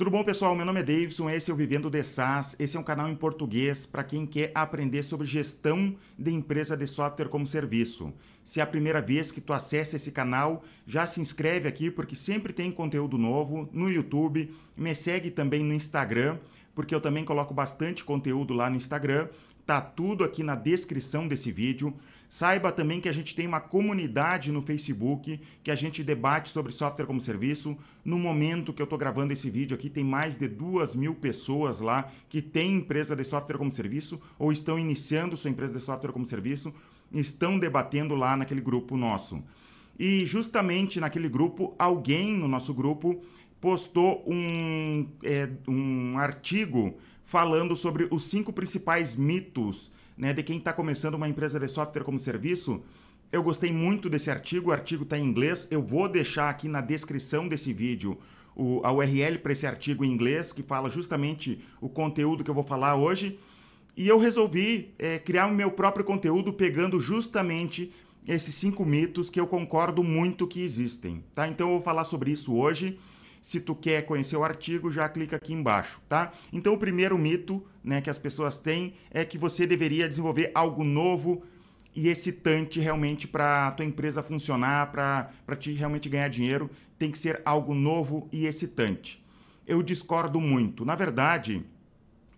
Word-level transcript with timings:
Tudo 0.00 0.10
bom, 0.12 0.24
pessoal? 0.24 0.56
Meu 0.56 0.64
nome 0.64 0.80
é 0.80 0.82
Davidson, 0.82 1.28
esse 1.28 1.50
é 1.50 1.52
o 1.52 1.56
Vivendo 1.58 1.90
de 1.90 2.02
SaaS. 2.02 2.56
Esse 2.58 2.74
é 2.74 2.80
um 2.80 2.82
canal 2.82 3.10
em 3.10 3.14
português 3.14 3.84
para 3.84 4.02
quem 4.02 4.24
quer 4.24 4.50
aprender 4.54 5.02
sobre 5.02 5.26
gestão 5.26 5.94
de 6.18 6.32
empresa 6.32 6.74
de 6.74 6.86
software 6.86 7.28
como 7.28 7.46
serviço. 7.46 8.10
Se 8.42 8.60
é 8.60 8.62
a 8.62 8.66
primeira 8.66 9.02
vez 9.02 9.30
que 9.30 9.42
tu 9.42 9.52
acessa 9.52 9.96
esse 9.96 10.10
canal, 10.10 10.64
já 10.86 11.06
se 11.06 11.20
inscreve 11.20 11.68
aqui 11.68 11.90
porque 11.90 12.16
sempre 12.16 12.54
tem 12.54 12.72
conteúdo 12.72 13.18
novo 13.18 13.68
no 13.74 13.90
YouTube. 13.90 14.50
Me 14.74 14.94
segue 14.94 15.30
também 15.30 15.62
no 15.62 15.74
Instagram, 15.74 16.38
porque 16.74 16.94
eu 16.94 17.00
também 17.02 17.22
coloco 17.22 17.52
bastante 17.52 18.02
conteúdo 18.02 18.54
lá 18.54 18.70
no 18.70 18.76
Instagram. 18.76 19.28
Tá 19.66 19.82
tudo 19.82 20.24
aqui 20.24 20.42
na 20.42 20.54
descrição 20.54 21.28
desse 21.28 21.52
vídeo. 21.52 21.94
Saiba 22.30 22.70
também 22.70 23.00
que 23.00 23.08
a 23.08 23.12
gente 23.12 23.34
tem 23.34 23.44
uma 23.44 23.60
comunidade 23.60 24.52
no 24.52 24.62
Facebook 24.62 25.40
que 25.64 25.70
a 25.70 25.74
gente 25.74 26.04
debate 26.04 26.48
sobre 26.48 26.70
software 26.70 27.04
como 27.04 27.20
serviço. 27.20 27.76
No 28.04 28.20
momento 28.20 28.72
que 28.72 28.80
eu 28.80 28.84
estou 28.84 28.96
gravando 28.96 29.32
esse 29.32 29.50
vídeo 29.50 29.74
aqui, 29.74 29.90
tem 29.90 30.04
mais 30.04 30.36
de 30.36 30.46
duas 30.46 30.94
mil 30.94 31.12
pessoas 31.12 31.80
lá 31.80 32.08
que 32.28 32.40
têm 32.40 32.76
empresa 32.76 33.16
de 33.16 33.24
software 33.24 33.58
como 33.58 33.72
serviço 33.72 34.20
ou 34.38 34.52
estão 34.52 34.78
iniciando 34.78 35.36
sua 35.36 35.50
empresa 35.50 35.72
de 35.72 35.80
software 35.80 36.12
como 36.12 36.24
serviço, 36.24 36.72
estão 37.12 37.58
debatendo 37.58 38.14
lá 38.14 38.36
naquele 38.36 38.60
grupo 38.60 38.96
nosso. 38.96 39.42
E 39.98 40.24
justamente 40.24 41.00
naquele 41.00 41.28
grupo, 41.28 41.74
alguém 41.76 42.32
no 42.36 42.46
nosso 42.46 42.72
grupo 42.72 43.20
postou 43.60 44.24
um, 44.24 45.04
é, 45.24 45.50
um 45.66 46.16
artigo 46.16 46.96
falando 47.24 47.74
sobre 47.74 48.06
os 48.08 48.22
cinco 48.22 48.52
principais 48.52 49.16
mitos 49.16 49.90
né, 50.20 50.34
de 50.34 50.42
quem 50.42 50.58
está 50.58 50.70
começando 50.70 51.14
uma 51.14 51.26
empresa 51.26 51.58
de 51.58 51.66
software 51.66 52.04
como 52.04 52.18
serviço. 52.18 52.82
Eu 53.32 53.42
gostei 53.42 53.72
muito 53.72 54.10
desse 54.10 54.30
artigo, 54.30 54.68
o 54.68 54.72
artigo 54.72 55.04
está 55.04 55.16
em 55.18 55.24
inglês. 55.24 55.66
Eu 55.70 55.82
vou 55.82 56.06
deixar 56.06 56.50
aqui 56.50 56.68
na 56.68 56.82
descrição 56.82 57.48
desse 57.48 57.72
vídeo 57.72 58.18
o, 58.54 58.82
a 58.84 58.92
URL 58.92 59.38
para 59.38 59.52
esse 59.52 59.66
artigo 59.66 60.04
em 60.04 60.10
inglês, 60.10 60.52
que 60.52 60.62
fala 60.62 60.90
justamente 60.90 61.58
o 61.80 61.88
conteúdo 61.88 62.44
que 62.44 62.50
eu 62.50 62.54
vou 62.54 62.62
falar 62.62 62.96
hoje. 62.96 63.38
E 63.96 64.06
eu 64.06 64.18
resolvi 64.18 64.92
é, 64.98 65.18
criar 65.18 65.46
o 65.46 65.54
meu 65.54 65.70
próprio 65.70 66.04
conteúdo 66.04 66.52
pegando 66.52 67.00
justamente 67.00 67.90
esses 68.28 68.54
cinco 68.54 68.84
mitos 68.84 69.30
que 69.30 69.40
eu 69.40 69.46
concordo 69.46 70.04
muito 70.04 70.46
que 70.46 70.60
existem. 70.60 71.24
Tá? 71.32 71.48
Então 71.48 71.68
eu 71.68 71.74
vou 71.74 71.82
falar 71.82 72.04
sobre 72.04 72.30
isso 72.30 72.54
hoje. 72.54 72.98
Se 73.40 73.60
tu 73.60 73.74
quer 73.74 74.02
conhecer 74.02 74.36
o 74.36 74.44
artigo, 74.44 74.90
já 74.90 75.08
clica 75.08 75.36
aqui 75.36 75.52
embaixo, 75.52 76.00
tá? 76.08 76.32
Então 76.52 76.74
o 76.74 76.78
primeiro 76.78 77.16
mito, 77.16 77.64
né, 77.82 78.00
que 78.00 78.10
as 78.10 78.18
pessoas 78.18 78.58
têm 78.58 78.94
é 79.10 79.24
que 79.24 79.38
você 79.38 79.66
deveria 79.66 80.08
desenvolver 80.08 80.50
algo 80.54 80.84
novo 80.84 81.42
e 81.94 82.08
excitante 82.08 82.78
realmente 82.78 83.26
para 83.26 83.68
a 83.68 83.70
tua 83.70 83.84
empresa 83.84 84.22
funcionar, 84.22 84.92
para 84.92 85.56
te 85.58 85.72
realmente 85.72 86.08
ganhar 86.08 86.28
dinheiro, 86.28 86.70
tem 86.98 87.10
que 87.10 87.18
ser 87.18 87.40
algo 87.44 87.74
novo 87.74 88.28
e 88.30 88.46
excitante. 88.46 89.24
Eu 89.66 89.82
discordo 89.82 90.40
muito. 90.40 90.84
Na 90.84 90.94
verdade, 90.94 91.64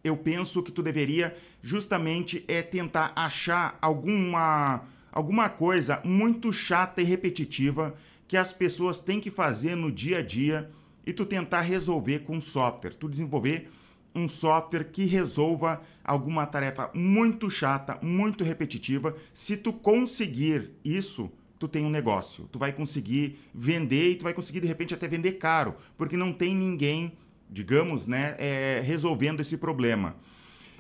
eu 0.05 0.17
penso 0.17 0.63
que 0.63 0.73
tu 0.73 0.83
deveria 0.83 1.35
justamente 1.63 2.45
é 2.49 2.63
tentar 2.63 3.13
achar 3.15 3.77
alguma 3.81 4.83
alguma 5.11 5.49
coisa 5.49 6.01
muito 6.05 6.53
chata 6.53 7.03
e 7.03 7.05
repetitiva 7.05 7.95
que 8.27 8.37
as 8.37 8.51
pessoas 8.51 8.99
têm 8.99 9.21
que 9.21 9.31
fazer 9.31 9.77
no 9.77 9.93
dia 9.93 10.19
a 10.19 10.23
dia 10.23 10.71
e 11.07 11.13
tu 11.13 11.25
tentar 11.25 11.63
resolver 11.63 12.21
com 12.21 12.41
software, 12.41 12.95
tu 12.95 13.09
desenvolver 13.09 13.71
um 14.15 14.29
software 14.29 14.85
que 14.85 15.05
resolva 15.05 15.81
alguma 16.05 16.47
tarefa 16.47 16.91
muito 16.95 17.51
chata, 17.51 17.99
muito 18.03 18.45
repetitiva. 18.45 19.15
Se 19.33 19.57
tu 19.57 19.73
conseguir 19.73 20.71
isso, 20.85 21.31
tu 21.59 21.67
tem 21.67 21.85
um 21.85 21.91
negócio. 21.91 22.49
Tu 22.53 22.59
vai 22.59 22.73
conseguir 22.73 23.39
vender 23.55 24.11
e 24.11 24.17
tu 24.17 24.25
vai 24.25 24.35
conseguir 24.35 24.61
de 24.61 24.67
repente 24.67 24.93
até 24.93 25.09
vender 25.09 25.33
caro, 25.33 25.75
porque 25.97 26.17
não 26.17 26.33
tem 26.33 26.55
ninguém, 26.55 27.13
digamos, 27.49 28.07
né, 28.07 28.35
é, 28.39 28.83
resolvendo 28.85 29.41
esse 29.41 29.57
problema. 29.57 30.17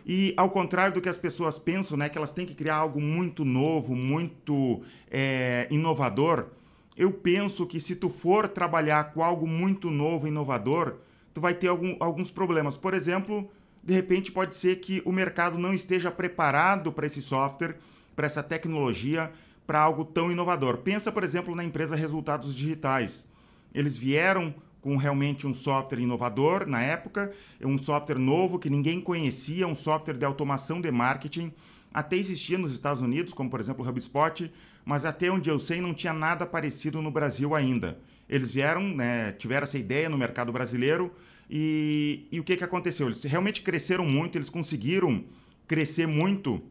E 0.05 0.35
ao 0.37 0.51
contrário 0.51 0.95
do 0.95 1.01
que 1.01 1.09
as 1.09 1.17
pessoas 1.17 1.59
pensam, 1.59 1.97
né, 1.97 2.09
que 2.09 2.19
elas 2.19 2.33
têm 2.33 2.45
que 2.45 2.55
criar 2.55 2.77
algo 2.77 3.01
muito 3.01 3.45
novo, 3.45 3.95
muito 3.95 4.83
é, 5.11 5.69
inovador, 5.71 6.49
eu 6.97 7.13
penso 7.13 7.67
que 7.67 7.81
se 7.81 7.97
tu 7.97 8.09
for 8.09 8.49
trabalhar 8.49 9.13
com 9.13 9.23
algo 9.23 9.47
muito 9.47 9.91
novo, 9.91 10.27
inovador, 10.27 10.97
tu 11.33 11.41
vai 11.41 11.55
ter 11.55 11.69
algum, 11.69 11.97
alguns 12.01 12.31
problemas. 12.31 12.77
Por 12.77 12.95
exemplo, 12.95 13.51
de 13.83 13.95
repente 13.95 14.31
pode 14.31 14.55
ser 14.55 14.77
que 14.77 15.03
o 15.05 15.13
mercado 15.13 15.59
não 15.59 15.75
esteja 15.75 16.11
preparado 16.11 16.93
para 16.93 17.07
esse 17.07 17.23
software, 17.23 17.77
para 18.15 18.27
essa 18.27 18.43
tecnologia, 18.43 19.33
para 19.67 19.81
algo 19.81 20.05
tão 20.05 20.31
inovador. 20.31 20.79
Pensa, 20.79 21.11
por 21.11 21.25
exemplo, 21.25 21.55
na 21.55 21.65
empresa 21.65 21.97
Resultados 21.97 22.55
Digitais. 22.55 23.27
Eles 23.75 23.97
vieram 23.97 24.55
com 24.83 24.97
realmente 24.97 25.47
um 25.47 25.55
software 25.55 26.01
inovador 26.01 26.67
na 26.67 26.83
época, 26.83 27.33
um 27.63 27.79
software 27.79 28.19
novo 28.19 28.59
que 28.59 28.69
ninguém 28.69 29.01
conhecia, 29.01 29.67
um 29.67 29.75
software 29.75 30.19
de 30.19 30.25
automação 30.25 30.81
de 30.81 30.91
marketing 30.91 31.53
até 31.93 32.17
existia 32.17 32.59
nos 32.59 32.73
Estados 32.73 33.01
Unidos, 33.01 33.33
como 33.33 33.51
por 33.51 33.61
exemplo 33.61 33.85
o 33.85 33.89
HubSpot, 33.89 34.51
mas 34.85 35.05
até 35.05 35.31
onde 35.31 35.51
eu 35.51 35.61
sei 35.61 35.81
não 35.81 35.95
tinha 35.95 36.13
nada 36.13 36.47
parecido 36.47 37.03
no 37.03 37.11
Brasil 37.11 37.55
ainda. 37.55 37.99
Eles 38.29 38.55
vieram, 38.55 38.83
né, 38.83 39.33
tiveram 39.33 39.65
essa 39.65 39.79
ideia 39.79 40.09
no 40.09 40.17
mercado 40.17 40.53
brasileiro 40.53 41.13
e, 41.51 42.27
e 42.33 42.41
o 42.41 42.45
que, 42.45 42.57
que 42.57 42.65
aconteceu? 42.65 43.09
Eles 43.09 43.23
realmente 43.23 43.61
cresceram 43.63 44.07
muito, 44.07 44.39
eles 44.39 44.49
conseguiram 44.49 45.25
crescer 45.67 46.07
muito, 46.07 46.63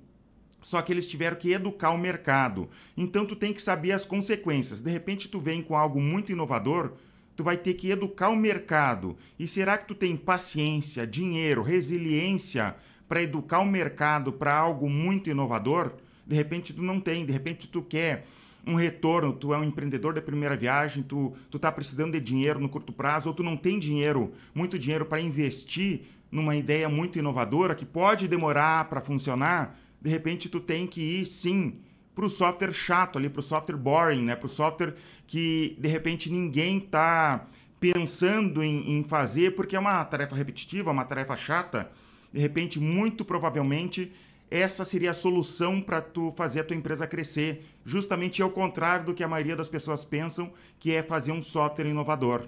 só 0.62 0.82
que 0.82 0.92
eles 0.92 1.10
tiveram 1.10 1.38
que 1.38 1.52
educar 1.52 1.92
o 1.92 1.98
mercado. 1.98 2.70
Então 2.98 3.26
tu 3.26 3.36
tem 3.36 3.54
que 3.54 3.62
saber 3.62 3.92
as 3.92 4.06
consequências. 4.06 4.82
De 4.82 4.90
repente 4.90 5.30
tu 5.30 5.40
vem 5.40 5.62
com 5.62 5.76
algo 5.76 6.02
muito 6.02 6.32
inovador, 6.32 6.94
tu 7.36 7.44
vai 7.44 7.58
ter 7.58 7.76
que 7.76 7.92
educar 7.92 8.30
o 8.30 8.36
mercado. 8.36 9.18
E 9.38 9.48
será 9.48 9.78
que 9.78 9.88
tu 9.88 9.96
tem 9.96 10.16
paciência, 10.16 11.06
dinheiro, 11.06 11.62
resiliência 11.62 12.76
para 13.12 13.22
educar 13.22 13.60
o 13.60 13.66
mercado 13.66 14.32
para 14.32 14.56
algo 14.56 14.90
muito 14.90 15.30
inovador, 15.30 15.96
de 16.26 16.34
repente 16.34 16.72
tu 16.72 16.82
não 16.82 16.98
tem, 16.98 17.26
de 17.26 17.34
repente 17.34 17.68
tu 17.68 17.82
quer 17.82 18.26
um 18.66 18.74
retorno, 18.76 19.34
tu 19.34 19.54
é 19.54 19.58
um 19.58 19.66
empreendedor 19.66 20.14
da 20.14 20.22
primeira 20.22 20.56
viagem, 20.56 21.04
tu 21.04 21.34
tu 21.50 21.60
tá 21.60 21.70
precisando 21.70 22.14
de 22.14 22.22
dinheiro 22.22 22.58
no 22.58 22.70
curto 22.70 22.94
prazo 22.94 23.28
ou 23.28 23.36
tu 23.36 23.44
não 23.44 23.58
tem 23.58 23.78
dinheiro, 23.78 24.32
muito 24.56 24.80
dinheiro 24.80 25.06
para 25.06 25.20
investir 25.20 26.04
numa 26.32 26.56
ideia 26.56 26.88
muito 26.88 27.20
inovadora 27.20 27.76
que 27.76 27.86
pode 27.86 28.30
demorar 28.30 28.86
para 28.86 29.02
funcionar, 29.02 29.78
de 30.02 30.10
repente 30.10 30.48
tu 30.48 30.62
tem 30.62 30.88
que 30.88 31.02
ir 31.02 31.26
sim 31.26 31.82
para 32.16 32.24
o 32.24 32.30
software 32.30 32.72
chato 32.72 33.20
ali, 33.20 33.30
para 33.30 33.42
o 33.42 33.44
software 33.44 33.76
boring, 33.76 34.24
né? 34.24 34.38
Para 34.38 34.46
o 34.46 34.50
software 34.50 34.94
que 35.28 35.76
de 35.78 35.90
repente 35.90 36.32
ninguém 36.32 36.80
tá 36.80 37.46
pensando 37.78 38.64
em, 38.64 39.00
em 39.00 39.04
fazer 39.04 39.54
porque 39.54 39.76
é 39.76 39.80
uma 39.80 40.02
tarefa 40.06 40.34
repetitiva, 40.34 40.92
uma 40.92 41.04
tarefa 41.04 41.36
chata 41.36 41.92
de 42.32 42.40
repente, 42.40 42.80
muito 42.80 43.26
provavelmente, 43.26 44.12
essa 44.50 44.84
seria 44.84 45.12
a 45.12 45.14
solução 45.14 45.82
para 45.82 46.02
tu 46.02 46.32
fazer 46.36 46.60
a 46.60 46.64
tua 46.64 46.76
empresa 46.76 47.08
crescer, 47.08 47.66
justamente 47.86 48.42
ao 48.42 48.50
contrário 48.50 49.06
do 49.06 49.14
que 49.14 49.24
a 49.24 49.28
maioria 49.28 49.56
das 49.56 49.70
pessoas 49.70 50.04
pensam, 50.04 50.52
que 50.80 50.92
é 50.92 51.02
fazer 51.02 51.32
um 51.32 51.42
software 51.42 51.90
inovador. 51.90 52.48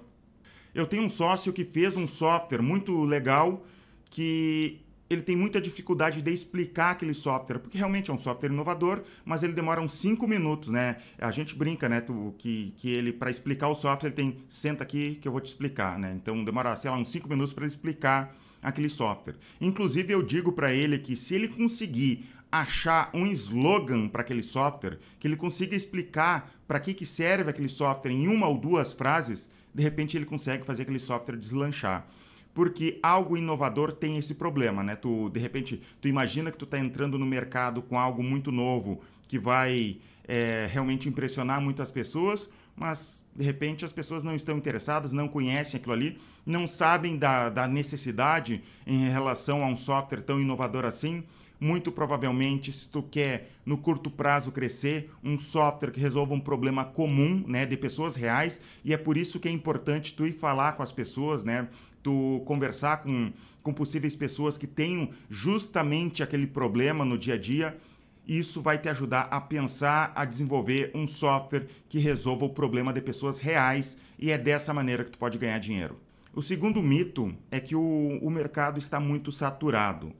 Eu 0.74 0.86
tenho 0.86 1.04
um 1.04 1.08
sócio 1.08 1.52
que 1.52 1.64
fez 1.64 1.96
um 1.96 2.06
software 2.06 2.60
muito 2.60 3.04
legal 3.04 3.64
que 4.10 4.84
ele 5.08 5.22
tem 5.22 5.36
muita 5.36 5.60
dificuldade 5.60 6.20
de 6.20 6.32
explicar 6.32 6.90
aquele 6.90 7.14
software, 7.14 7.58
porque 7.58 7.78
realmente 7.78 8.10
é 8.10 8.14
um 8.14 8.18
software 8.18 8.50
inovador, 8.50 9.02
mas 9.24 9.42
ele 9.42 9.52
demora 9.52 9.80
uns 9.80 9.92
5 9.94 10.26
minutos, 10.26 10.70
né? 10.70 10.96
A 11.18 11.30
gente 11.30 11.54
brinca, 11.54 11.88
né, 11.88 12.00
tu, 12.00 12.34
que, 12.38 12.74
que 12.76 12.90
ele, 12.90 13.12
para 13.12 13.30
explicar 13.30 13.68
o 13.68 13.74
software, 13.74 14.08
ele 14.08 14.16
tem, 14.16 14.38
senta 14.48 14.82
aqui 14.82 15.16
que 15.16 15.28
eu 15.28 15.32
vou 15.32 15.40
te 15.40 15.46
explicar, 15.46 15.98
né? 15.98 16.12
Então 16.16 16.42
demora, 16.44 16.74
sei 16.76 16.90
lá, 16.90 16.96
uns 16.96 17.10
5 17.10 17.28
minutos 17.28 17.52
para 17.52 17.66
explicar 17.66 18.36
aquele 18.64 18.88
software. 18.88 19.36
Inclusive, 19.60 20.12
eu 20.12 20.22
digo 20.22 20.50
para 20.50 20.72
ele 20.72 20.98
que 20.98 21.16
se 21.16 21.34
ele 21.34 21.46
conseguir 21.46 22.24
achar 22.50 23.10
um 23.12 23.26
slogan 23.26 24.08
para 24.08 24.22
aquele 24.22 24.42
software, 24.42 24.98
que 25.20 25.28
ele 25.28 25.36
consiga 25.36 25.76
explicar 25.76 26.50
para 26.66 26.80
que, 26.80 26.94
que 26.94 27.04
serve 27.04 27.50
aquele 27.50 27.68
software 27.68 28.12
em 28.12 28.26
uma 28.26 28.48
ou 28.48 28.56
duas 28.56 28.92
frases, 28.92 29.50
de 29.74 29.82
repente 29.82 30.16
ele 30.16 30.24
consegue 30.24 30.64
fazer 30.64 30.82
aquele 30.82 31.00
software 31.00 31.36
deslanchar. 31.36 32.06
Porque 32.54 33.00
algo 33.02 33.36
inovador 33.36 33.92
tem 33.92 34.16
esse 34.16 34.34
problema, 34.34 34.82
né? 34.84 34.94
Tu, 34.94 35.28
de 35.30 35.40
repente, 35.40 35.82
tu 36.00 36.06
imagina 36.06 36.52
que 36.52 36.58
tu 36.58 36.64
está 36.64 36.78
entrando 36.78 37.18
no 37.18 37.26
mercado 37.26 37.82
com 37.82 37.98
algo 37.98 38.22
muito 38.22 38.52
novo 38.52 39.00
que 39.26 39.38
vai 39.38 39.98
é, 40.26 40.68
realmente 40.70 41.08
impressionar 41.08 41.60
muitas 41.60 41.90
pessoas, 41.90 42.48
mas 42.76 43.24
de 43.34 43.44
repente 43.44 43.84
as 43.84 43.92
pessoas 43.92 44.22
não 44.22 44.34
estão 44.34 44.56
interessadas, 44.56 45.12
não 45.12 45.28
conhecem 45.28 45.78
aquilo 45.78 45.92
ali, 45.92 46.18
não 46.44 46.66
sabem 46.66 47.16
da, 47.16 47.48
da 47.48 47.66
necessidade 47.66 48.62
em 48.86 49.08
relação 49.08 49.62
a 49.62 49.66
um 49.66 49.76
software 49.76 50.22
tão 50.22 50.40
inovador 50.40 50.84
assim. 50.84 51.24
Muito 51.60 51.92
provavelmente, 51.92 52.72
se 52.72 52.86
tu 52.88 53.02
quer 53.02 53.52
no 53.64 53.78
curto 53.78 54.10
prazo 54.10 54.50
crescer, 54.50 55.10
um 55.22 55.38
software 55.38 55.92
que 55.92 56.00
resolva 56.00 56.34
um 56.34 56.40
problema 56.40 56.84
comum, 56.84 57.42
né, 57.46 57.64
de 57.64 57.76
pessoas 57.76 58.16
reais, 58.16 58.60
e 58.84 58.92
é 58.92 58.96
por 58.96 59.16
isso 59.16 59.40
que 59.40 59.48
é 59.48 59.50
importante 59.50 60.14
tu 60.14 60.26
ir 60.26 60.32
falar 60.32 60.72
com 60.72 60.82
as 60.82 60.92
pessoas, 60.92 61.42
né, 61.42 61.68
tu 62.02 62.42
conversar 62.44 62.98
com, 62.98 63.32
com 63.62 63.72
possíveis 63.72 64.14
pessoas 64.14 64.58
que 64.58 64.66
tenham 64.66 65.08
justamente 65.30 66.22
aquele 66.22 66.46
problema 66.46 67.04
no 67.04 67.16
dia 67.16 67.34
a 67.34 67.38
dia 67.38 67.78
isso 68.26 68.62
vai 68.62 68.78
te 68.78 68.88
ajudar 68.88 69.28
a 69.30 69.40
pensar, 69.40 70.12
a 70.14 70.24
desenvolver 70.24 70.90
um 70.94 71.06
software 71.06 71.66
que 71.88 71.98
resolva 71.98 72.46
o 72.46 72.50
problema 72.50 72.92
de 72.92 73.00
pessoas 73.00 73.40
reais 73.40 73.96
e 74.18 74.30
é 74.30 74.38
dessa 74.38 74.72
maneira 74.72 75.04
que 75.04 75.10
tu 75.10 75.18
pode 75.18 75.38
ganhar 75.38 75.58
dinheiro. 75.58 76.00
O 76.32 76.42
segundo 76.42 76.82
mito 76.82 77.34
é 77.50 77.60
que 77.60 77.76
o, 77.76 78.18
o 78.20 78.30
mercado 78.30 78.78
está 78.78 78.98
muito 78.98 79.30
saturado. 79.30 80.12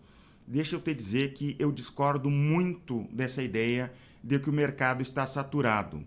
Deixa 0.47 0.77
eu 0.77 0.81
te 0.81 0.95
dizer 0.95 1.33
que 1.33 1.56
eu 1.59 1.73
discordo 1.73 2.31
muito 2.31 3.06
dessa 3.11 3.43
ideia 3.43 3.93
de 4.23 4.39
que 4.39 4.50
o 4.50 4.53
mercado 4.53 5.03
está 5.03 5.27
saturado. 5.27 6.05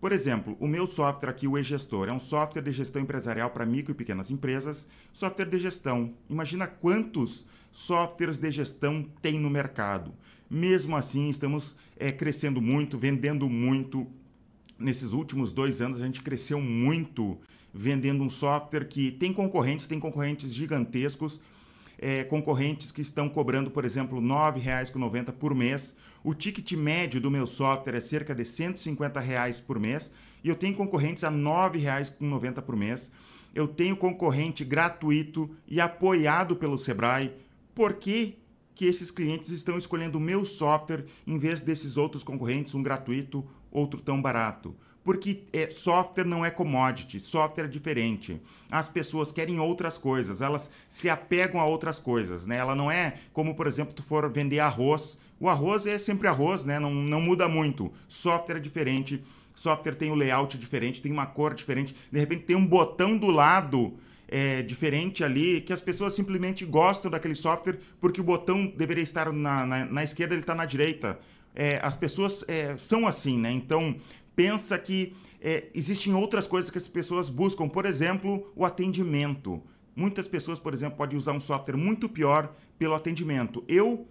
Por 0.00 0.12
exemplo, 0.12 0.56
o 0.60 0.68
meu 0.68 0.86
software 0.86 1.30
aqui, 1.30 1.48
o 1.48 1.56
eGestor, 1.56 2.08
é 2.08 2.12
um 2.12 2.20
software 2.20 2.62
de 2.62 2.70
gestão 2.72 3.00
empresarial 3.00 3.50
para 3.50 3.64
micro 3.64 3.92
e 3.92 3.94
pequenas 3.94 4.30
empresas, 4.30 4.86
software 5.12 5.46
de 5.46 5.58
gestão. 5.58 6.14
Imagina 6.28 6.66
quantos 6.66 7.44
softwares 7.72 8.38
de 8.38 8.50
gestão 8.50 9.02
tem 9.20 9.38
no 9.38 9.48
mercado. 9.50 10.14
Mesmo 10.50 10.96
assim, 10.96 11.30
estamos 11.30 11.74
é, 11.96 12.12
crescendo 12.12 12.60
muito, 12.60 12.98
vendendo 12.98 13.48
muito. 13.48 14.06
Nesses 14.78 15.12
últimos 15.12 15.52
dois 15.52 15.80
anos, 15.80 16.02
a 16.02 16.04
gente 16.04 16.20
cresceu 16.20 16.60
muito 16.60 17.38
vendendo 17.72 18.22
um 18.22 18.30
software 18.30 18.84
que 18.84 19.10
tem 19.10 19.32
concorrentes, 19.32 19.86
tem 19.86 19.98
concorrentes 19.98 20.54
gigantescos, 20.54 21.40
é, 21.98 22.22
concorrentes 22.22 22.92
que 22.92 23.00
estão 23.00 23.28
cobrando, 23.28 23.70
por 23.70 23.84
exemplo, 23.84 24.20
R$ 24.20 24.26
9,90 24.26 25.32
por 25.32 25.54
mês. 25.54 25.96
O 26.22 26.34
ticket 26.34 26.72
médio 26.72 27.20
do 27.20 27.30
meu 27.30 27.46
software 27.46 27.96
é 27.96 28.00
cerca 28.00 28.34
de 28.34 28.44
150 28.44 29.18
reais 29.20 29.60
por 29.60 29.78
mês 29.78 30.12
e 30.42 30.48
eu 30.48 30.54
tenho 30.54 30.74
concorrentes 30.74 31.24
a 31.24 31.30
R$ 31.30 31.36
9,90 31.36 32.62
por 32.62 32.76
mês. 32.76 33.10
Eu 33.54 33.66
tenho 33.68 33.96
concorrente 33.96 34.64
gratuito 34.64 35.50
e 35.66 35.80
apoiado 35.80 36.56
pelo 36.56 36.76
Sebrae. 36.76 37.32
Por 37.74 37.94
que, 37.94 38.36
que 38.74 38.86
esses 38.86 39.10
clientes 39.10 39.50
estão 39.50 39.78
escolhendo 39.78 40.18
o 40.18 40.20
meu 40.20 40.44
software 40.44 41.04
em 41.26 41.38
vez 41.38 41.60
desses 41.60 41.96
outros 41.96 42.22
concorrentes, 42.22 42.74
um 42.74 42.82
gratuito, 42.82 43.44
outro 43.70 44.00
tão 44.00 44.20
barato? 44.20 44.74
porque 45.04 45.42
é, 45.52 45.68
software 45.68 46.24
não 46.24 46.44
é 46.44 46.50
commodity, 46.50 47.20
software 47.20 47.66
é 47.66 47.68
diferente. 47.68 48.40
As 48.70 48.88
pessoas 48.88 49.30
querem 49.30 49.60
outras 49.60 49.98
coisas, 49.98 50.40
elas 50.40 50.70
se 50.88 51.10
apegam 51.10 51.60
a 51.60 51.66
outras 51.66 52.00
coisas, 52.00 52.46
né? 52.46 52.56
Ela 52.56 52.74
não 52.74 52.90
é 52.90 53.14
como, 53.32 53.54
por 53.54 53.66
exemplo, 53.66 53.92
tu 53.92 54.02
for 54.02 54.28
vender 54.32 54.60
arroz. 54.60 55.18
O 55.38 55.48
arroz 55.48 55.86
é 55.86 55.98
sempre 55.98 56.26
arroz, 56.26 56.64
né? 56.64 56.78
Não, 56.78 56.92
não 56.92 57.20
muda 57.20 57.46
muito. 57.46 57.92
Software 58.08 58.56
é 58.56 58.60
diferente, 58.60 59.22
software 59.54 59.94
tem 59.94 60.10
um 60.10 60.14
layout 60.14 60.56
diferente, 60.56 61.02
tem 61.02 61.12
uma 61.12 61.26
cor 61.26 61.54
diferente. 61.54 61.94
De 62.10 62.18
repente 62.18 62.44
tem 62.44 62.56
um 62.56 62.66
botão 62.66 63.18
do 63.18 63.30
lado 63.30 63.98
é, 64.34 64.62
diferente 64.62 65.22
ali, 65.22 65.60
que 65.60 65.72
as 65.72 65.80
pessoas 65.80 66.12
simplesmente 66.12 66.64
gostam 66.64 67.08
daquele 67.08 67.36
software 67.36 67.78
porque 68.00 68.20
o 68.20 68.24
botão 68.24 68.66
deveria 68.66 69.04
estar 69.04 69.32
na, 69.32 69.64
na, 69.64 69.84
na 69.84 70.02
esquerda, 70.02 70.34
ele 70.34 70.40
está 70.40 70.56
na 70.56 70.64
direita. 70.64 71.20
É, 71.54 71.78
as 71.80 71.94
pessoas 71.94 72.44
é, 72.48 72.76
são 72.76 73.06
assim, 73.06 73.38
né? 73.38 73.52
Então, 73.52 73.94
pensa 74.34 74.76
que 74.76 75.14
é, 75.40 75.68
existem 75.72 76.12
outras 76.14 76.48
coisas 76.48 76.68
que 76.68 76.76
as 76.76 76.88
pessoas 76.88 77.30
buscam, 77.30 77.68
por 77.68 77.86
exemplo, 77.86 78.50
o 78.56 78.64
atendimento. 78.64 79.62
Muitas 79.94 80.26
pessoas, 80.26 80.58
por 80.58 80.74
exemplo, 80.74 80.98
podem 80.98 81.16
usar 81.16 81.30
um 81.30 81.38
software 81.38 81.76
muito 81.76 82.08
pior 82.08 82.52
pelo 82.76 82.94
atendimento. 82.94 83.62
Eu 83.68 84.04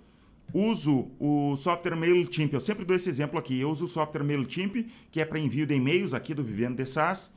uso 0.54 1.12
o 1.20 1.58
software 1.58 1.98
MailChimp, 1.98 2.54
eu 2.54 2.62
sempre 2.62 2.86
dou 2.86 2.96
esse 2.96 3.10
exemplo 3.10 3.38
aqui. 3.38 3.60
Eu 3.60 3.70
uso 3.70 3.84
o 3.84 3.90
software 3.90 4.24
MailChimp, 4.24 4.88
que 5.12 5.20
é 5.20 5.26
para 5.26 5.38
envio 5.38 5.68
de 5.68 5.76
e-mails 5.76 6.14
aqui 6.14 6.34
do 6.34 6.42
Vivendo 6.46 6.78
de 6.78 6.86
SaaS. 6.86 7.30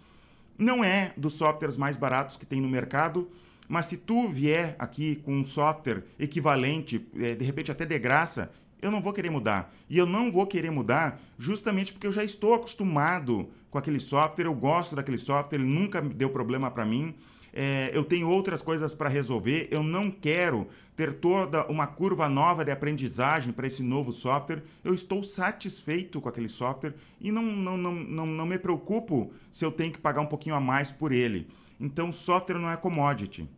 Não 0.59 0.83
é 0.83 1.13
dos 1.17 1.35
softwares 1.35 1.77
mais 1.77 1.97
baratos 1.97 2.37
que 2.37 2.47
tem 2.47 2.61
no 2.61 2.69
mercado, 2.69 3.31
mas 3.69 3.87
se 3.87 3.97
tu 3.97 4.29
vier 4.29 4.77
aqui 4.79 5.17
com 5.17 5.35
um 5.35 5.45
software 5.45 6.05
equivalente, 6.19 7.07
é, 7.19 7.35
de 7.35 7.45
repente 7.45 7.71
até 7.71 7.85
de 7.85 7.99
graça, 7.99 8.51
eu 8.81 8.91
não 8.91 9.01
vou 9.01 9.13
querer 9.13 9.31
mudar. 9.31 9.75
E 9.89 9.99
eu 9.99 10.07
não 10.07 10.31
vou 10.31 10.47
querer 10.47 10.71
mudar 10.71 11.21
justamente 11.39 11.93
porque 11.93 12.07
eu 12.07 12.13
já 12.13 12.23
estou 12.23 12.55
acostumado 12.55 13.51
com 13.71 13.79
aquele 13.79 14.01
software, 14.01 14.47
eu 14.47 14.55
gosto 14.55 14.95
daquele 14.95 15.19
software, 15.19 15.59
ele 15.59 15.69
nunca 15.69 16.01
deu 16.01 16.31
problema 16.31 16.71
para 16.71 16.85
mim. 16.85 17.15
É, 17.59 17.91
eu 17.95 18.05
tenho 18.05 18.29
outras 18.29 18.61
coisas 18.61 18.93
para 18.93 19.09
resolver, 19.09 19.67
eu 19.71 19.83
não 19.83 20.11
quero 20.11 20.69
ter 20.95 21.15
toda 21.15 21.67
uma 21.69 21.87
curva 21.87 22.29
nova 22.29 22.63
de 22.63 22.71
aprendizagem 22.71 23.51
para 23.51 23.67
esse 23.67 23.83
novo 23.83 24.13
software. 24.13 24.63
Eu 24.85 24.93
estou 24.93 25.23
satisfeito 25.23 26.21
com 26.21 26.29
aquele 26.29 26.51
software 26.51 26.93
e 27.19 27.33
não, 27.33 27.43
não, 27.43 27.79
não, 27.79 27.95
não, 27.95 28.27
não 28.27 28.45
me 28.45 28.59
preocupo 28.59 29.33
se 29.51 29.65
eu 29.65 29.73
tenho 29.73 29.91
que 29.91 29.99
pagar 29.99 30.21
um 30.21 30.27
pouquinho 30.27 30.55
a 30.55 30.61
mais 30.61 30.93
por 30.93 31.13
ele. 31.13 31.49
Então, 31.81 32.13
software 32.13 32.59
não 32.59 32.71
é 32.71 32.77
commodity. 32.77 33.49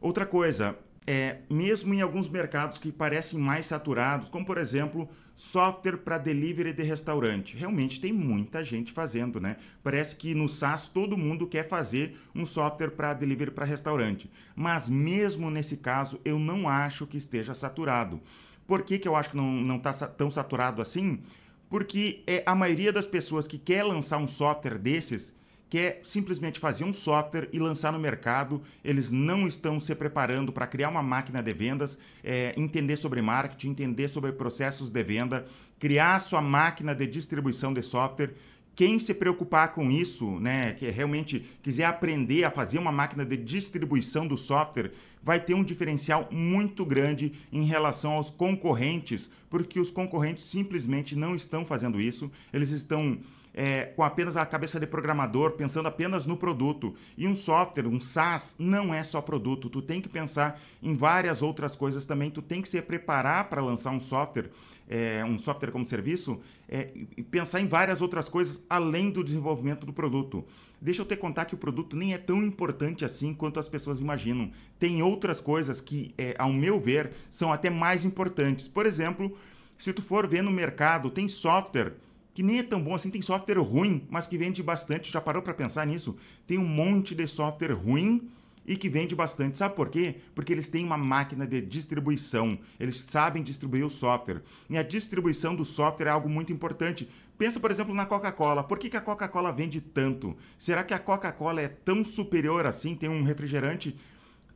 Outra 0.00 0.24
coisa, 0.24 0.78
é, 1.06 1.38
mesmo 1.50 1.92
em 1.92 2.00
alguns 2.00 2.28
mercados 2.28 2.78
que 2.78 2.92
parecem 2.92 3.38
mais 3.38 3.66
saturados, 3.66 4.28
como 4.28 4.46
por 4.46 4.58
exemplo 4.58 5.08
software 5.36 5.96
para 5.96 6.18
delivery 6.18 6.72
de 6.72 6.82
restaurante. 6.82 7.56
Realmente 7.56 8.00
tem 8.00 8.12
muita 8.12 8.62
gente 8.62 8.92
fazendo, 8.92 9.40
né? 9.40 9.56
Parece 9.82 10.14
que 10.14 10.34
no 10.34 10.48
SaaS 10.48 10.86
todo 10.86 11.18
mundo 11.18 11.46
quer 11.46 11.66
fazer 11.66 12.16
um 12.34 12.46
software 12.46 12.90
para 12.90 13.14
delivery 13.14 13.50
para 13.50 13.64
restaurante. 13.64 14.30
Mas 14.54 14.88
mesmo 14.88 15.50
nesse 15.50 15.78
caso, 15.78 16.20
eu 16.24 16.38
não 16.38 16.68
acho 16.68 17.06
que 17.06 17.16
esteja 17.16 17.54
saturado. 17.54 18.20
Por 18.66 18.82
que, 18.82 18.98
que 18.98 19.08
eu 19.08 19.16
acho 19.16 19.30
que 19.30 19.36
não 19.36 19.76
está 19.76 19.92
tão 20.06 20.30
saturado 20.30 20.80
assim? 20.80 21.20
Porque 21.68 22.22
é, 22.26 22.42
a 22.46 22.54
maioria 22.54 22.92
das 22.92 23.06
pessoas 23.06 23.48
que 23.48 23.58
quer 23.58 23.82
lançar 23.82 24.18
um 24.18 24.26
software 24.26 24.78
desses 24.78 25.34
quer 25.72 26.00
simplesmente 26.02 26.60
fazer 26.60 26.84
um 26.84 26.92
software 26.92 27.48
e 27.50 27.58
lançar 27.58 27.90
no 27.90 27.98
mercado. 27.98 28.60
Eles 28.84 29.10
não 29.10 29.48
estão 29.48 29.80
se 29.80 29.94
preparando 29.94 30.52
para 30.52 30.66
criar 30.66 30.90
uma 30.90 31.02
máquina 31.02 31.42
de 31.42 31.50
vendas, 31.54 31.98
é, 32.22 32.52
entender 32.58 32.98
sobre 32.98 33.22
marketing, 33.22 33.70
entender 33.70 34.08
sobre 34.08 34.32
processos 34.32 34.90
de 34.90 35.02
venda, 35.02 35.46
criar 35.78 36.20
sua 36.20 36.42
máquina 36.42 36.94
de 36.94 37.06
distribuição 37.06 37.72
de 37.72 37.82
software. 37.82 38.34
Quem 38.74 38.98
se 38.98 39.14
preocupar 39.14 39.72
com 39.72 39.90
isso, 39.90 40.38
né, 40.40 40.74
que 40.74 40.90
realmente 40.90 41.40
quiser 41.62 41.84
aprender 41.86 42.44
a 42.44 42.50
fazer 42.50 42.76
uma 42.76 42.92
máquina 42.92 43.24
de 43.24 43.38
distribuição 43.38 44.26
do 44.26 44.36
software, 44.36 44.92
vai 45.22 45.40
ter 45.40 45.54
um 45.54 45.64
diferencial 45.64 46.28
muito 46.30 46.84
grande 46.84 47.32
em 47.50 47.64
relação 47.64 48.12
aos 48.12 48.28
concorrentes, 48.28 49.30
porque 49.48 49.80
os 49.80 49.90
concorrentes 49.90 50.44
simplesmente 50.44 51.16
não 51.16 51.34
estão 51.34 51.64
fazendo 51.64 51.98
isso. 51.98 52.30
Eles 52.52 52.68
estão 52.68 53.18
é, 53.54 53.84
com 53.84 54.02
apenas 54.02 54.36
a 54.36 54.46
cabeça 54.46 54.80
de 54.80 54.86
programador, 54.86 55.52
pensando 55.52 55.86
apenas 55.86 56.26
no 56.26 56.36
produto. 56.36 56.94
E 57.16 57.26
um 57.26 57.34
software, 57.34 57.86
um 57.86 58.00
SaaS, 58.00 58.56
não 58.58 58.92
é 58.94 59.04
só 59.04 59.20
produto. 59.20 59.68
Tu 59.68 59.82
tem 59.82 60.00
que 60.00 60.08
pensar 60.08 60.60
em 60.82 60.94
várias 60.94 61.42
outras 61.42 61.76
coisas 61.76 62.06
também. 62.06 62.30
Tu 62.30 62.42
tem 62.42 62.62
que 62.62 62.68
se 62.68 62.80
preparar 62.80 63.48
para 63.48 63.62
lançar 63.62 63.90
um 63.90 64.00
software, 64.00 64.50
é, 64.88 65.24
um 65.24 65.38
software 65.38 65.70
como 65.70 65.84
serviço, 65.84 66.40
é, 66.68 66.90
e 67.16 67.22
pensar 67.22 67.60
em 67.60 67.66
várias 67.66 68.00
outras 68.00 68.28
coisas 68.28 68.62
além 68.68 69.10
do 69.10 69.22
desenvolvimento 69.22 69.84
do 69.84 69.92
produto. 69.92 70.44
Deixa 70.80 71.02
eu 71.02 71.06
te 71.06 71.16
contar 71.16 71.44
que 71.44 71.54
o 71.54 71.58
produto 71.58 71.96
nem 71.96 72.12
é 72.12 72.18
tão 72.18 72.42
importante 72.42 73.04
assim 73.04 73.32
quanto 73.32 73.60
as 73.60 73.68
pessoas 73.68 74.00
imaginam. 74.00 74.50
Tem 74.78 75.02
outras 75.02 75.40
coisas 75.40 75.80
que, 75.80 76.12
é, 76.18 76.34
ao 76.38 76.52
meu 76.52 76.80
ver, 76.80 77.12
são 77.30 77.52
até 77.52 77.70
mais 77.70 78.04
importantes. 78.04 78.66
Por 78.66 78.84
exemplo, 78.84 79.36
se 79.78 79.92
tu 79.92 80.02
for 80.02 80.26
ver 80.26 80.42
no 80.42 80.50
mercado, 80.50 81.10
tem 81.10 81.28
software 81.28 81.94
que 82.34 82.42
nem 82.42 82.58
é 82.58 82.62
tão 82.62 82.82
bom 82.82 82.94
assim, 82.94 83.10
tem 83.10 83.20
software 83.20 83.58
ruim, 83.58 84.06
mas 84.10 84.26
que 84.26 84.38
vende 84.38 84.62
bastante. 84.62 85.12
Já 85.12 85.20
parou 85.20 85.42
para 85.42 85.54
pensar 85.54 85.86
nisso? 85.86 86.16
Tem 86.46 86.58
um 86.58 86.66
monte 86.66 87.14
de 87.14 87.26
software 87.26 87.72
ruim 87.72 88.30
e 88.66 88.76
que 88.76 88.88
vende 88.88 89.14
bastante. 89.14 89.58
Sabe 89.58 89.74
por 89.74 89.88
quê? 89.88 90.16
Porque 90.34 90.52
eles 90.52 90.68
têm 90.68 90.84
uma 90.84 90.96
máquina 90.96 91.46
de 91.46 91.60
distribuição. 91.60 92.58
Eles 92.78 92.96
sabem 92.96 93.42
distribuir 93.42 93.84
o 93.84 93.90
software. 93.90 94.42
E 94.70 94.78
a 94.78 94.82
distribuição 94.82 95.54
do 95.54 95.64
software 95.64 96.06
é 96.06 96.10
algo 96.10 96.28
muito 96.28 96.52
importante. 96.52 97.08
Pensa, 97.36 97.58
por 97.58 97.70
exemplo, 97.70 97.94
na 97.94 98.06
Coca-Cola. 98.06 98.62
Por 98.62 98.78
que, 98.78 98.88
que 98.88 98.96
a 98.96 99.00
Coca-Cola 99.00 99.52
vende 99.52 99.80
tanto? 99.80 100.36
Será 100.58 100.84
que 100.84 100.94
a 100.94 100.98
Coca-Cola 100.98 101.60
é 101.60 101.68
tão 101.68 102.04
superior 102.04 102.66
assim? 102.66 102.94
Tem 102.94 103.08
um 103.08 103.24
refrigerante 103.24 103.96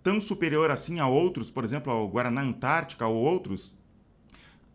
tão 0.03 0.21
superior 0.21 0.71
assim 0.71 1.01
a 1.01 1.09
outros, 1.09 1.51
por 1.51 1.65
exemplo, 1.65 1.93
ao 1.93 2.09
Guaraná 2.09 2.43
Antártica 2.43 3.07
ou 3.07 3.17
outros? 3.17 3.75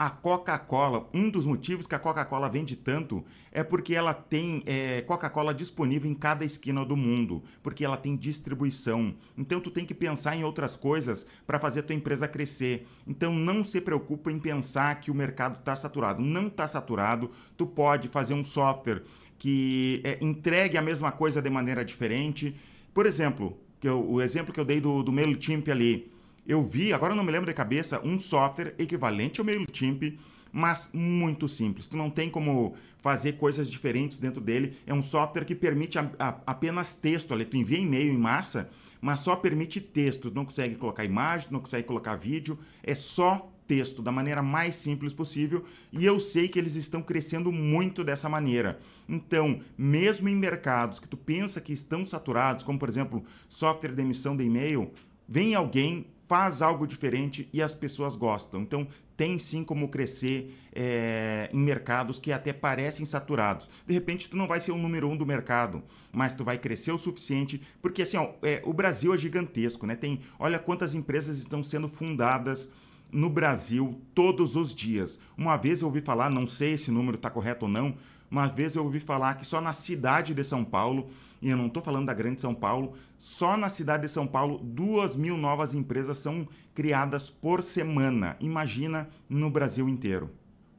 A 0.02 0.10
Coca-Cola, 0.10 1.08
um 1.14 1.30
dos 1.30 1.46
motivos 1.46 1.86
que 1.86 1.94
a 1.94 2.00
Coca-Cola 2.00 2.50
vende 2.50 2.76
tanto 2.76 3.24
é 3.52 3.64
porque 3.64 3.94
ela 3.94 4.16
tem 4.16 4.64
é, 4.66 5.04
Coca-Cola 5.04 5.54
disponível 5.54 6.10
em 6.10 6.16
cada 6.16 6.44
esquina 6.44 6.84
do 6.84 6.98
mundo, 6.98 7.44
porque 7.62 7.86
ela 7.86 7.96
tem 7.96 8.16
distribuição. 8.16 9.14
Então 9.38 9.60
tu 9.62 9.70
tem 9.70 9.86
que 9.86 9.94
pensar 9.94 10.36
em 10.36 10.44
outras 10.44 10.76
coisas 10.76 11.24
para 11.46 11.60
fazer 11.60 11.82
a 11.82 11.84
tua 11.84 11.96
empresa 11.96 12.28
crescer. 12.28 12.88
Então 13.08 13.32
não 13.32 13.64
se 13.64 13.80
preocupa 13.80 14.32
em 14.32 14.40
pensar 14.40 15.00
que 15.00 15.12
o 15.12 15.14
mercado 15.14 15.60
está 15.60 15.76
saturado. 15.76 16.20
Não 16.20 16.48
está 16.48 16.68
saturado. 16.68 17.30
Tu 17.56 17.68
pode 17.68 18.08
fazer 18.08 18.34
um 18.34 18.44
software 18.44 19.04
que 19.38 20.02
é, 20.04 20.18
entregue 20.20 20.80
a 20.80 20.82
mesma 20.82 21.12
coisa 21.12 21.44
de 21.44 21.50
maneira 21.52 21.86
diferente. 21.86 22.56
Por 22.92 23.06
exemplo, 23.06 23.56
eu, 23.84 24.04
o 24.04 24.20
exemplo 24.20 24.52
que 24.52 24.60
eu 24.60 24.66
dei 24.66 24.82
do, 24.82 25.04
do 25.04 25.12
MailChimp 25.12 25.70
ali 25.70 26.12
eu 26.52 26.62
vi, 26.62 26.92
agora 26.92 27.16
não 27.16 27.24
me 27.24 27.32
lembro 27.32 27.50
de 27.50 27.54
cabeça, 27.54 28.02
um 28.06 28.20
software 28.20 28.76
equivalente 28.78 29.40
ao 29.40 29.46
MailChimp, 29.46 30.20
mas 30.52 30.90
muito 30.94 31.48
simples. 31.48 31.88
Tu 31.88 31.96
não 31.96 32.10
tem 32.10 32.30
como 32.30 32.76
fazer 32.98 33.38
coisas 33.38 33.72
diferentes 33.72 34.20
dentro 34.20 34.42
dele. 34.42 34.76
É 34.86 34.94
um 34.94 35.02
software 35.02 35.46
que 35.46 35.56
permite 35.56 35.98
a, 35.98 36.12
a, 36.20 36.28
apenas 36.46 36.94
texto 36.94 37.34
ali. 37.34 37.46
Tu 37.46 37.56
envia 37.56 37.78
e-mail 37.78 38.12
em 38.12 38.18
massa, 38.18 38.70
mas 39.00 39.22
só 39.22 39.38
permite 39.38 39.80
texto. 39.80 40.30
Tu 40.30 40.36
não 40.36 40.44
consegue 40.44 40.76
colocar 40.76 41.06
imagem, 41.06 41.48
tu 41.48 41.54
não 41.54 41.62
consegue 41.62 41.88
colocar 41.88 42.16
vídeo, 42.16 42.60
é 42.84 42.94
só 42.94 43.50
texto 43.66 44.02
da 44.02 44.12
maneira 44.12 44.42
mais 44.42 44.76
simples 44.76 45.14
possível 45.14 45.64
e 45.94 46.04
eu 46.04 46.20
sei 46.20 46.50
que 46.50 46.60
eles 46.60 46.76
estão 46.76 47.02
crescendo 47.02 47.50
muito 47.54 48.04
dessa 48.04 48.28
maneira. 48.28 48.78
Então, 49.08 49.62
mesmo 49.78 50.28
em 50.28 50.36
mercados 50.36 51.00
que 51.00 51.08
tu 51.08 51.16
pensa 51.16 51.62
que 51.62 51.72
estão 51.72 52.04
saturados, 52.04 52.66
como 52.66 52.78
por 52.78 52.90
exemplo, 52.90 53.24
software 53.48 53.94
de 53.94 54.02
emissão 54.02 54.36
de 54.36 54.44
e-mail, 54.44 54.92
vem 55.26 55.56
alguém 55.56 56.08
faz 56.32 56.62
algo 56.62 56.88
diferente 56.88 57.50
e 57.52 57.62
as 57.62 57.76
pessoas 57.76 58.16
gostam. 58.16 58.62
Então, 58.62 58.88
tem 59.18 59.38
sim 59.38 59.66
como 59.66 59.90
crescer 59.90 60.58
é, 60.72 61.50
em 61.52 61.60
mercados 61.60 62.18
que 62.20 62.32
até 62.32 62.54
parecem 62.54 63.06
saturados. 63.06 63.70
De 63.86 63.94
repente, 63.94 64.30
tu 64.30 64.38
não 64.38 64.48
vai 64.48 64.62
ser 64.62 64.72
o 64.72 64.78
número 64.78 65.10
um 65.10 65.18
do 65.18 65.26
mercado, 65.26 65.84
mas 66.10 66.34
tu 66.34 66.46
vai 66.46 66.58
crescer 66.58 66.94
o 66.94 66.98
suficiente, 66.98 67.62
porque 67.82 68.04
assim, 68.04 68.16
ó, 68.16 68.30
é, 68.44 68.62
o 68.64 68.72
Brasil 68.72 69.14
é 69.14 69.18
gigantesco, 69.18 69.86
né? 69.86 69.94
Tem, 69.94 70.22
olha 70.40 70.58
quantas 70.58 70.96
empresas 70.96 71.38
estão 71.38 71.62
sendo 71.62 71.90
fundadas 71.90 72.70
no 73.12 73.30
Brasil 73.30 74.00
todos 74.16 74.56
os 74.56 74.74
dias. 74.74 75.20
Uma 75.38 75.58
vez 75.58 75.82
eu 75.82 75.88
ouvi 75.90 76.00
falar, 76.00 76.30
não 76.30 76.48
sei 76.48 76.78
se 76.78 76.92
o 76.92 76.94
número 76.94 77.18
está 77.18 77.30
correto 77.30 77.66
ou 77.66 77.72
não, 77.72 77.94
uma 78.32 78.48
vez 78.48 78.76
eu 78.76 78.84
ouvi 78.86 79.02
falar 79.02 79.36
que 79.36 79.46
só 79.46 79.60
na 79.60 79.74
cidade 79.74 80.34
de 80.34 80.44
São 80.46 80.64
Paulo, 80.64 81.10
e 81.42 81.50
eu 81.50 81.58
não 81.58 81.68
estou 81.68 81.84
falando 81.84 82.06
da 82.06 82.14
grande 82.14 82.40
São 82.40 82.56
Paulo, 82.56 82.94
só 83.20 83.58
na 83.58 83.70
cidade 83.70 84.04
de 84.04 84.10
São 84.10 84.26
Paulo, 84.26 84.58
duas 84.64 85.18
mil 85.18 85.36
novas 85.36 85.74
empresas 85.74 86.18
são 86.18 86.48
criadas 86.74 87.30
por 87.30 87.62
semana. 87.62 88.38
Imagina 88.40 89.10
no 89.30 89.50
Brasil 89.50 89.90
inteiro. 89.90 90.32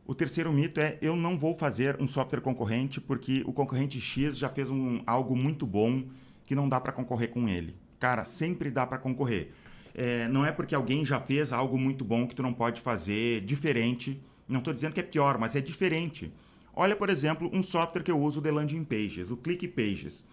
O 0.07 0.15
terceiro 0.15 0.51
mito 0.51 0.81
é 0.81 0.97
eu 1.03 1.15
não 1.15 1.39
vou 1.39 1.55
fazer 1.55 2.01
um 2.01 2.09
software 2.09 2.41
concorrente 2.41 3.01
porque 3.01 3.43
o 3.47 3.53
concorrente 3.53 4.01
X 4.01 4.39
já 4.39 4.49
fez 4.49 4.71
um, 4.71 5.03
algo 5.07 5.37
muito 5.37 5.67
bom 5.67 6.05
que 6.45 6.55
não 6.55 6.69
dá 6.69 6.81
para 6.81 6.91
concorrer 6.91 7.31
com 7.31 7.49
ele. 7.49 7.77
Cara, 8.01 8.25
sempre 8.25 8.71
dá 8.71 8.87
para 8.87 8.99
concorrer. 8.99 9.53
É, 9.95 10.27
não 10.29 10.45
é 10.45 10.51
porque 10.51 10.75
alguém 10.75 11.05
já 11.05 11.21
fez 11.21 11.53
algo 11.53 11.79
muito 11.79 12.03
bom 12.03 12.27
que 12.27 12.35
tu 12.35 12.43
não 12.43 12.53
pode 12.53 12.81
fazer 12.81 13.43
diferente. 13.43 14.21
Não 14.49 14.59
estou 14.59 14.73
dizendo 14.73 14.95
que 14.95 15.01
é 15.01 15.05
pior, 15.05 15.39
mas 15.39 15.55
é 15.55 15.61
diferente. 15.61 16.33
Olha, 16.75 16.97
por 16.97 17.11
exemplo, 17.11 17.51
um 17.53 17.63
software 17.63 18.03
que 18.03 18.11
eu 18.11 18.19
uso 18.19 18.41
de 18.41 18.51
landing 18.51 18.85
pages, 18.85 19.31
o 19.31 19.37
ClickPages. 19.37 20.25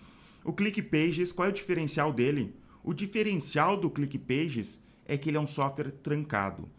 O 0.44 0.54
ClickPages, 0.54 1.32
qual 1.32 1.48
é 1.48 1.52
o 1.52 1.54
diferencial 1.54 2.14
dele? 2.14 2.56
O 2.82 2.94
diferencial 2.94 3.76
do 3.76 3.90
ClickPages 3.90 4.80
é 5.06 5.18
que 5.18 5.30
ele 5.30 5.38
é 5.38 5.40
um 5.40 5.48
software 5.48 5.92
trancado. 5.92 6.70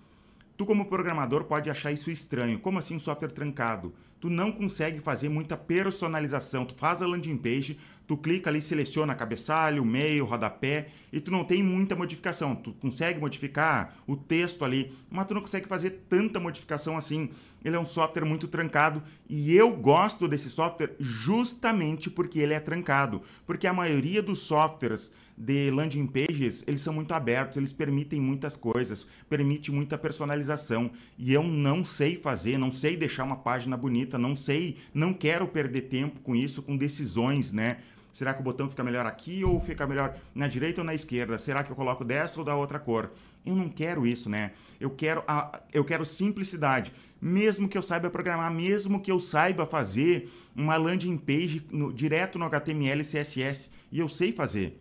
Tu, 0.57 0.65
como 0.65 0.87
programador, 0.87 1.45
pode 1.45 1.69
achar 1.69 1.93
isso 1.93 2.11
estranho. 2.11 2.59
Como 2.59 2.79
assim 2.79 2.95
um 2.95 3.01
software 3.01 3.31
trancado? 3.31 3.95
Tu 4.19 4.29
não 4.29 4.53
consegue 4.53 4.99
fazer 4.99 5.29
muita 5.29 5.57
personalização. 5.57 6.65
Tu 6.65 6.75
faz 6.75 7.01
a 7.03 7.07
landing 7.07 7.37
page, 7.37 7.79
tu 8.11 8.17
clica 8.17 8.51
ali, 8.51 8.61
seleciona 8.61 9.15
cabeçalho, 9.15 9.85
meio, 9.85 10.25
rodapé 10.25 10.89
e 11.13 11.21
tu 11.21 11.31
não 11.31 11.45
tem 11.45 11.63
muita 11.63 11.95
modificação. 11.95 12.57
Tu 12.57 12.73
consegue 12.73 13.21
modificar 13.21 13.95
o 14.05 14.17
texto 14.17 14.65
ali, 14.65 14.93
mas 15.09 15.27
tu 15.27 15.35
não 15.35 15.41
consegue 15.41 15.69
fazer 15.69 15.91
tanta 16.09 16.41
modificação 16.41 16.97
assim. 16.97 17.31
Ele 17.65 17.77
é 17.77 17.79
um 17.79 17.85
software 17.85 18.25
muito 18.25 18.49
trancado 18.49 19.01
e 19.29 19.55
eu 19.55 19.71
gosto 19.77 20.27
desse 20.27 20.51
software 20.51 20.97
justamente 20.99 22.11
porque 22.11 22.41
ele 22.41 22.53
é 22.53 22.59
trancado, 22.59 23.23
porque 23.47 23.69
a 23.69 23.73
maioria 23.73 24.21
dos 24.21 24.41
softwares 24.41 25.13
de 25.37 25.71
landing 25.71 26.07
pages, 26.07 26.65
eles 26.67 26.81
são 26.81 26.93
muito 26.93 27.13
abertos, 27.13 27.59
eles 27.59 27.73
permitem 27.73 28.21
muitas 28.21 28.57
coisas, 28.57 29.07
permite 29.29 29.71
muita 29.71 29.97
personalização 29.97 30.91
e 31.17 31.33
eu 31.33 31.43
não 31.45 31.85
sei 31.85 32.17
fazer, 32.17 32.59
não 32.59 32.73
sei 32.73 32.97
deixar 32.97 33.23
uma 33.23 33.37
página 33.37 33.77
bonita, 33.77 34.19
não 34.19 34.35
sei, 34.35 34.79
não 34.93 35.15
quero 35.15 35.47
perder 35.47 35.83
tempo 35.83 36.19
com 36.21 36.35
isso, 36.35 36.63
com 36.63 36.77
decisões, 36.77 37.53
né? 37.53 37.77
Será 38.13 38.35
que 38.35 38.41
o 38.41 38.45
botão 38.45 38.69
fica 38.69 38.83
melhor 38.83 39.07
aqui 39.07 39.45
ou 39.45 39.61
fica 39.61 39.87
melhor 39.87 40.17
na 40.35 40.49
direita 40.49 40.81
ou 40.81 40.85
na 40.85 40.95
esquerda? 40.95 41.39
Será 41.39 41.63
que 41.63 41.71
eu 41.71 41.77
coloco 41.77 42.05
dessa 42.05 42.39
ou 42.39 42.45
da 42.45 42.57
outra 42.57 42.79
cor? 42.79 43.11
Eu 43.45 43.55
não 43.55 43.69
quero 43.69 44.07
isso, 44.07 44.29
né? 44.29 44.53
Eu 44.79 44.91
quero, 44.91 45.23
a, 45.27 45.61
eu 45.73 45.85
quero 45.85 46.05
simplicidade. 46.05 46.93
Mesmo 47.21 47.69
que 47.69 47.79
eu 47.79 47.83
saiba 47.83 48.11
programar, 48.11 48.53
mesmo 48.53 49.01
que 49.01 49.11
eu 49.11 49.21
saiba 49.21 49.67
fazer 49.67 50.31
uma 50.55 50.77
landing 50.77 51.17
page 51.17 51.65
no, 51.71 51.93
direto 51.93 52.39
no 52.39 52.45
HTML 52.47 53.01
e 53.01 53.05
CSS, 53.05 53.71
e 53.91 53.99
eu 53.99 54.09
sei 54.09 54.33
fazer. 54.33 54.81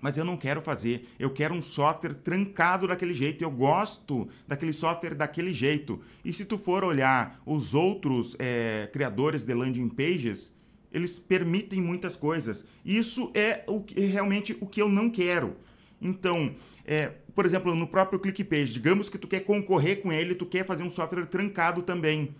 Mas 0.00 0.16
eu 0.16 0.24
não 0.24 0.36
quero 0.36 0.60
fazer. 0.60 1.08
Eu 1.16 1.30
quero 1.30 1.54
um 1.54 1.62
software 1.62 2.14
trancado 2.14 2.88
daquele 2.88 3.14
jeito. 3.14 3.44
Eu 3.44 3.50
gosto 3.52 4.28
daquele 4.48 4.72
software 4.72 5.14
daquele 5.14 5.52
jeito. 5.52 6.00
E 6.24 6.32
se 6.32 6.44
tu 6.44 6.58
for 6.58 6.82
olhar 6.82 7.40
os 7.46 7.72
outros 7.72 8.34
é, 8.40 8.90
criadores 8.92 9.44
de 9.44 9.54
landing 9.54 9.88
pages, 9.88 10.52
eles 10.92 11.18
permitem 11.18 11.80
muitas 11.80 12.16
coisas. 12.16 12.64
Isso 12.84 13.30
é 13.34 13.64
o 13.66 13.80
que, 13.80 13.98
realmente 14.00 14.56
o 14.60 14.66
que 14.66 14.82
eu 14.82 14.88
não 14.88 15.08
quero. 15.10 15.56
Então, 16.00 16.54
é, 16.84 17.12
por 17.34 17.46
exemplo, 17.46 17.74
no 17.74 17.86
próprio 17.86 18.18
ClickPage, 18.18 18.72
digamos 18.72 19.08
que 19.08 19.18
tu 19.18 19.26
quer 19.26 19.40
concorrer 19.40 20.02
com 20.02 20.12
ele, 20.12 20.34
tu 20.34 20.46
quer 20.46 20.66
fazer 20.66 20.82
um 20.82 20.90
software 20.90 21.26
trancado 21.26 21.82
também. 21.82 22.34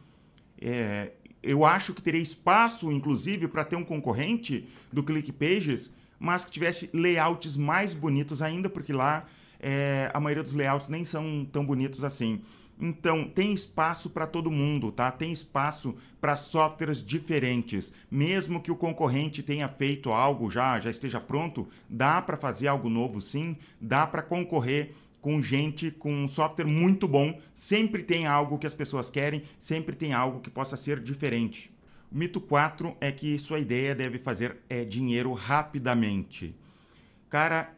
É, 0.60 1.12
eu 1.42 1.64
acho 1.64 1.92
que 1.94 2.02
teria 2.02 2.20
espaço, 2.20 2.92
inclusive, 2.92 3.48
para 3.48 3.64
ter 3.64 3.76
um 3.76 3.84
concorrente 3.84 4.68
do 4.92 5.02
ClickPages, 5.02 5.90
mas 6.18 6.44
que 6.44 6.50
tivesse 6.50 6.88
layouts 6.92 7.56
mais 7.56 7.94
bonitos 7.94 8.42
ainda, 8.42 8.68
porque 8.70 8.92
lá 8.92 9.26
é, 9.58 10.10
a 10.12 10.20
maioria 10.20 10.42
dos 10.42 10.54
layouts 10.54 10.88
nem 10.88 11.04
são 11.04 11.44
tão 11.50 11.64
bonitos 11.64 12.04
assim. 12.04 12.40
Então, 12.80 13.24
tem 13.24 13.52
espaço 13.52 14.10
para 14.10 14.26
todo 14.26 14.50
mundo, 14.50 14.90
tá? 14.90 15.10
Tem 15.10 15.32
espaço 15.32 15.94
para 16.20 16.36
softwares 16.36 17.02
diferentes. 17.04 17.92
Mesmo 18.10 18.60
que 18.60 18.72
o 18.72 18.76
concorrente 18.76 19.42
tenha 19.42 19.68
feito 19.68 20.10
algo 20.10 20.50
já, 20.50 20.80
já 20.80 20.90
esteja 20.90 21.20
pronto, 21.20 21.68
dá 21.88 22.20
para 22.20 22.36
fazer 22.36 22.66
algo 22.66 22.88
novo 22.88 23.20
sim, 23.20 23.56
dá 23.80 24.06
para 24.06 24.22
concorrer 24.22 24.94
com 25.20 25.40
gente 25.40 25.90
com 25.92 26.12
um 26.12 26.28
software 26.28 26.66
muito 26.66 27.06
bom. 27.06 27.40
Sempre 27.54 28.02
tem 28.02 28.26
algo 28.26 28.58
que 28.58 28.66
as 28.66 28.74
pessoas 28.74 29.08
querem, 29.08 29.44
sempre 29.58 29.94
tem 29.94 30.12
algo 30.12 30.40
que 30.40 30.50
possa 30.50 30.76
ser 30.76 30.98
diferente. 31.00 31.72
O 32.10 32.16
mito 32.18 32.40
4 32.40 32.96
é 33.00 33.10
que 33.10 33.38
sua 33.38 33.60
ideia 33.60 33.94
deve 33.94 34.18
fazer 34.18 34.58
é, 34.68 34.84
dinheiro 34.84 35.32
rapidamente. 35.32 36.54
Cara, 37.30 37.74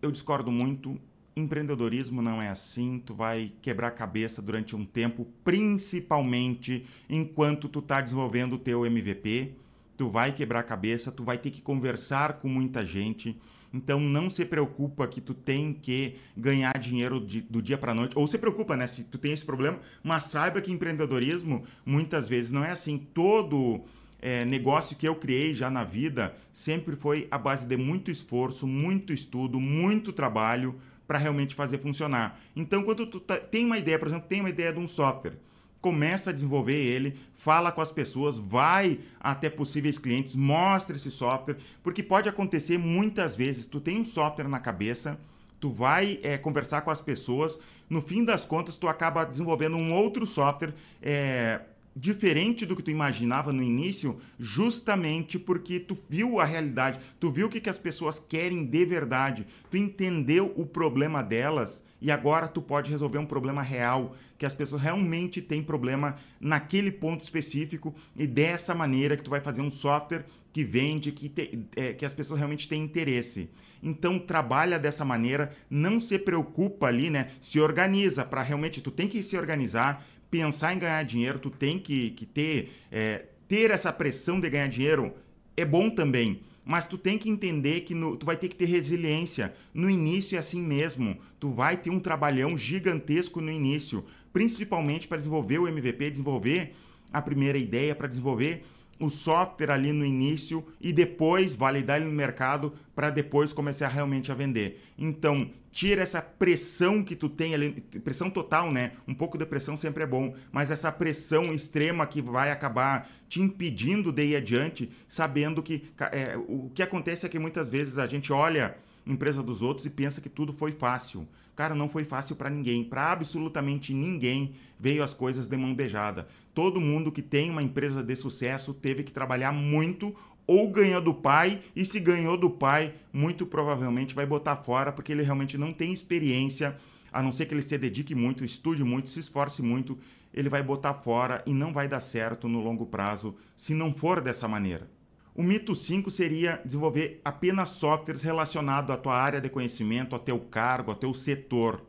eu 0.00 0.10
discordo 0.10 0.50
muito 0.50 1.00
Empreendedorismo 1.34 2.20
não 2.20 2.42
é 2.42 2.50
assim, 2.50 3.02
tu 3.04 3.14
vai 3.14 3.52
quebrar 3.62 3.88
a 3.88 3.92
cabeça 3.92 4.42
durante 4.42 4.76
um 4.76 4.84
tempo, 4.84 5.26
principalmente 5.42 6.84
enquanto 7.08 7.68
tu 7.68 7.78
está 7.78 8.02
desenvolvendo 8.02 8.54
o 8.54 8.58
teu 8.58 8.84
MVP. 8.84 9.52
Tu 9.96 10.08
vai 10.10 10.32
quebrar 10.32 10.60
a 10.60 10.64
cabeça, 10.64 11.10
tu 11.10 11.24
vai 11.24 11.38
ter 11.38 11.50
que 11.50 11.62
conversar 11.62 12.34
com 12.34 12.48
muita 12.48 12.84
gente. 12.84 13.40
Então 13.72 13.98
não 13.98 14.28
se 14.28 14.44
preocupa 14.44 15.06
que 15.08 15.20
tu 15.20 15.32
tem 15.32 15.72
que 15.72 16.16
ganhar 16.36 16.76
dinheiro 16.78 17.18
de, 17.18 17.40
do 17.40 17.62
dia 17.62 17.78
para 17.78 17.94
noite. 17.94 18.18
Ou 18.18 18.26
se 18.26 18.36
preocupa, 18.36 18.76
né, 18.76 18.86
se 18.86 19.04
tu 19.04 19.16
tem 19.16 19.32
esse 19.32 19.44
problema, 19.44 19.78
mas 20.02 20.24
saiba 20.24 20.60
que 20.60 20.70
empreendedorismo 20.70 21.62
muitas 21.84 22.28
vezes 22.28 22.50
não 22.50 22.62
é 22.62 22.70
assim. 22.70 22.98
Todo 22.98 23.82
é, 24.20 24.44
negócio 24.44 24.96
que 24.96 25.08
eu 25.08 25.14
criei 25.14 25.54
já 25.54 25.70
na 25.70 25.82
vida 25.82 26.36
sempre 26.52 26.94
foi 26.94 27.26
a 27.30 27.38
base 27.38 27.66
de 27.66 27.76
muito 27.76 28.10
esforço, 28.10 28.66
muito 28.66 29.12
estudo, 29.12 29.58
muito 29.58 30.12
trabalho 30.12 30.78
para 31.06 31.18
realmente 31.18 31.54
fazer 31.54 31.78
funcionar. 31.78 32.38
Então, 32.54 32.82
quando 32.82 33.06
tu 33.06 33.20
tá, 33.20 33.36
tem 33.36 33.64
uma 33.64 33.78
ideia, 33.78 33.98
por 33.98 34.08
exemplo, 34.08 34.28
tem 34.28 34.40
uma 34.40 34.50
ideia 34.50 34.72
de 34.72 34.78
um 34.78 34.86
software, 34.86 35.34
começa 35.80 36.30
a 36.30 36.32
desenvolver 36.32 36.76
ele, 36.76 37.18
fala 37.34 37.72
com 37.72 37.80
as 37.80 37.90
pessoas, 37.90 38.38
vai 38.38 39.00
até 39.20 39.50
possíveis 39.50 39.98
clientes, 39.98 40.36
mostra 40.36 40.96
esse 40.96 41.10
software, 41.10 41.56
porque 41.82 42.02
pode 42.02 42.28
acontecer 42.28 42.78
muitas 42.78 43.36
vezes, 43.36 43.66
tu 43.66 43.80
tem 43.80 44.00
um 44.00 44.04
software 44.04 44.48
na 44.48 44.60
cabeça, 44.60 45.18
tu 45.60 45.70
vai 45.70 46.18
é, 46.22 46.38
conversar 46.38 46.82
com 46.82 46.90
as 46.90 47.00
pessoas, 47.00 47.58
no 47.90 48.00
fim 48.00 48.24
das 48.24 48.44
contas 48.44 48.76
tu 48.76 48.88
acaba 48.88 49.24
desenvolvendo 49.24 49.76
um 49.76 49.92
outro 49.92 50.26
software 50.26 50.74
é, 51.00 51.60
diferente 51.94 52.64
do 52.64 52.74
que 52.74 52.82
tu 52.82 52.90
imaginava 52.90 53.52
no 53.52 53.62
início, 53.62 54.16
justamente 54.38 55.38
porque 55.38 55.78
tu 55.78 55.96
viu 56.08 56.40
a 56.40 56.44
realidade, 56.44 57.00
tu 57.20 57.30
viu 57.30 57.46
o 57.46 57.50
que, 57.50 57.60
que 57.60 57.70
as 57.70 57.78
pessoas 57.78 58.18
querem 58.18 58.64
de 58.64 58.84
verdade, 58.84 59.46
tu 59.70 59.76
entendeu 59.76 60.52
o 60.56 60.64
problema 60.66 61.22
delas 61.22 61.84
e 62.00 62.10
agora 62.10 62.48
tu 62.48 62.60
pode 62.60 62.90
resolver 62.90 63.18
um 63.18 63.26
problema 63.26 63.62
real, 63.62 64.16
que 64.36 64.44
as 64.44 64.54
pessoas 64.54 64.82
realmente 64.82 65.40
têm 65.40 65.62
problema 65.62 66.16
naquele 66.40 66.90
ponto 66.90 67.22
específico 67.22 67.94
e 68.16 68.26
dessa 68.26 68.74
maneira 68.74 69.16
que 69.16 69.22
tu 69.22 69.30
vai 69.30 69.40
fazer 69.40 69.60
um 69.60 69.70
software 69.70 70.24
que 70.52 70.64
vende, 70.64 71.12
que, 71.12 71.28
te, 71.28 71.66
é, 71.76 71.92
que 71.92 72.04
as 72.04 72.12
pessoas 72.12 72.40
realmente 72.40 72.68
têm 72.68 72.82
interesse. 72.82 73.48
Então 73.82 74.18
trabalha 74.18 74.78
dessa 74.78 75.04
maneira, 75.04 75.50
não 75.70 75.98
se 75.98 76.18
preocupa 76.18 76.86
ali, 76.86 77.08
né? 77.08 77.28
Se 77.40 77.60
organiza 77.60 78.24
para 78.24 78.42
realmente 78.42 78.80
tu 78.80 78.90
tem 78.90 79.08
que 79.08 79.22
se 79.22 79.36
organizar, 79.36 80.04
pensar 80.32 80.74
em 80.74 80.78
ganhar 80.78 81.02
dinheiro, 81.04 81.38
tu 81.38 81.50
tem 81.50 81.78
que, 81.78 82.10
que 82.12 82.24
ter, 82.24 82.72
é, 82.90 83.26
ter 83.46 83.70
essa 83.70 83.92
pressão 83.92 84.40
de 84.40 84.48
ganhar 84.48 84.66
dinheiro 84.66 85.12
é 85.54 85.62
bom 85.62 85.90
também. 85.90 86.40
Mas 86.64 86.86
tu 86.86 86.96
tem 86.96 87.18
que 87.18 87.28
entender 87.28 87.82
que 87.82 87.94
no, 87.94 88.16
tu 88.16 88.24
vai 88.24 88.36
ter 88.36 88.48
que 88.48 88.56
ter 88.56 88.64
resiliência. 88.64 89.52
No 89.74 89.90
início 89.90 90.36
é 90.36 90.38
assim 90.38 90.62
mesmo. 90.62 91.18
Tu 91.38 91.52
vai 91.52 91.76
ter 91.76 91.90
um 91.90 92.00
trabalhão 92.00 92.56
gigantesco 92.56 93.42
no 93.42 93.50
início, 93.50 94.04
principalmente 94.32 95.06
para 95.06 95.18
desenvolver 95.18 95.58
o 95.58 95.68
MVP, 95.68 96.10
desenvolver 96.10 96.72
a 97.12 97.20
primeira 97.20 97.58
ideia, 97.58 97.94
para 97.94 98.08
desenvolver 98.08 98.64
o 98.98 99.10
software 99.10 99.70
ali 99.70 99.92
no 99.92 100.04
início 100.04 100.64
e 100.80 100.92
depois 100.92 101.56
validar 101.56 101.96
ele 101.96 102.08
no 102.08 102.12
mercado 102.12 102.72
para 102.94 103.10
depois 103.10 103.52
começar 103.52 103.88
realmente 103.88 104.30
a 104.30 104.34
vender. 104.34 104.80
Então, 104.96 105.50
tira 105.70 106.02
essa 106.02 106.20
pressão 106.20 107.02
que 107.02 107.16
tu 107.16 107.28
tem 107.28 107.54
ali, 107.54 107.80
pressão 108.04 108.30
total, 108.30 108.70
né? 108.70 108.92
Um 109.08 109.14
pouco 109.14 109.38
de 109.38 109.46
pressão 109.46 109.76
sempre 109.76 110.04
é 110.04 110.06
bom, 110.06 110.34
mas 110.52 110.70
essa 110.70 110.92
pressão 110.92 111.52
extrema 111.52 112.06
que 112.06 112.20
vai 112.20 112.50
acabar 112.50 113.08
te 113.28 113.40
impedindo 113.40 114.12
de 114.12 114.24
ir 114.24 114.36
adiante, 114.36 114.90
sabendo 115.08 115.62
que 115.62 115.84
é, 116.12 116.36
o 116.36 116.70
que 116.74 116.82
acontece 116.82 117.26
é 117.26 117.28
que 117.28 117.38
muitas 117.38 117.70
vezes 117.70 117.98
a 117.98 118.06
gente 118.06 118.32
olha 118.32 118.76
empresa 119.06 119.42
dos 119.42 119.62
outros 119.62 119.86
e 119.86 119.90
pensa 119.90 120.20
que 120.20 120.28
tudo 120.28 120.52
foi 120.52 120.72
fácil. 120.72 121.26
Cara, 121.54 121.74
não 121.74 121.88
foi 121.88 122.04
fácil 122.04 122.36
para 122.36 122.48
ninguém, 122.48 122.82
para 122.82 123.12
absolutamente 123.12 123.92
ninguém 123.92 124.54
veio 124.78 125.02
as 125.02 125.12
coisas 125.12 125.46
de 125.46 125.56
mão 125.56 125.74
beijada. 125.74 126.26
Todo 126.54 126.80
mundo 126.80 127.12
que 127.12 127.22
tem 127.22 127.50
uma 127.50 127.62
empresa 127.62 128.02
de 128.02 128.16
sucesso 128.16 128.72
teve 128.72 129.02
que 129.02 129.12
trabalhar 129.12 129.52
muito 129.52 130.14
ou 130.46 130.70
ganhou 130.70 131.00
do 131.00 131.14
pai, 131.14 131.60
e 131.74 131.84
se 131.84 132.00
ganhou 132.00 132.36
do 132.36 132.50
pai, 132.50 132.94
muito 133.12 133.46
provavelmente 133.46 134.14
vai 134.14 134.26
botar 134.26 134.56
fora 134.56 134.92
porque 134.92 135.12
ele 135.12 135.22
realmente 135.22 135.56
não 135.56 135.72
tem 135.72 135.92
experiência, 135.92 136.76
a 137.12 137.22
não 137.22 137.30
ser 137.30 137.46
que 137.46 137.54
ele 137.54 137.62
se 137.62 137.78
dedique 137.78 138.14
muito, 138.14 138.44
estude 138.44 138.82
muito, 138.82 139.08
se 139.08 139.20
esforce 139.20 139.62
muito, 139.62 139.98
ele 140.32 140.48
vai 140.48 140.62
botar 140.62 140.94
fora 140.94 141.42
e 141.46 141.52
não 141.52 141.72
vai 141.72 141.86
dar 141.86 142.00
certo 142.00 142.48
no 142.48 142.60
longo 142.60 142.86
prazo 142.86 143.36
se 143.56 143.74
não 143.74 143.92
for 143.92 144.20
dessa 144.20 144.48
maneira. 144.48 144.88
O 145.34 145.42
mito 145.42 145.74
5 145.74 146.10
seria 146.10 146.60
desenvolver 146.62 147.20
apenas 147.24 147.70
softwares 147.70 148.22
relacionados 148.22 148.90
à 148.90 148.98
tua 148.98 149.16
área 149.16 149.40
de 149.40 149.48
conhecimento, 149.48 150.14
ao 150.14 150.18
teu 150.18 150.38
cargo, 150.38 150.90
ao 150.90 150.96
teu 150.96 151.14
setor. 151.14 151.82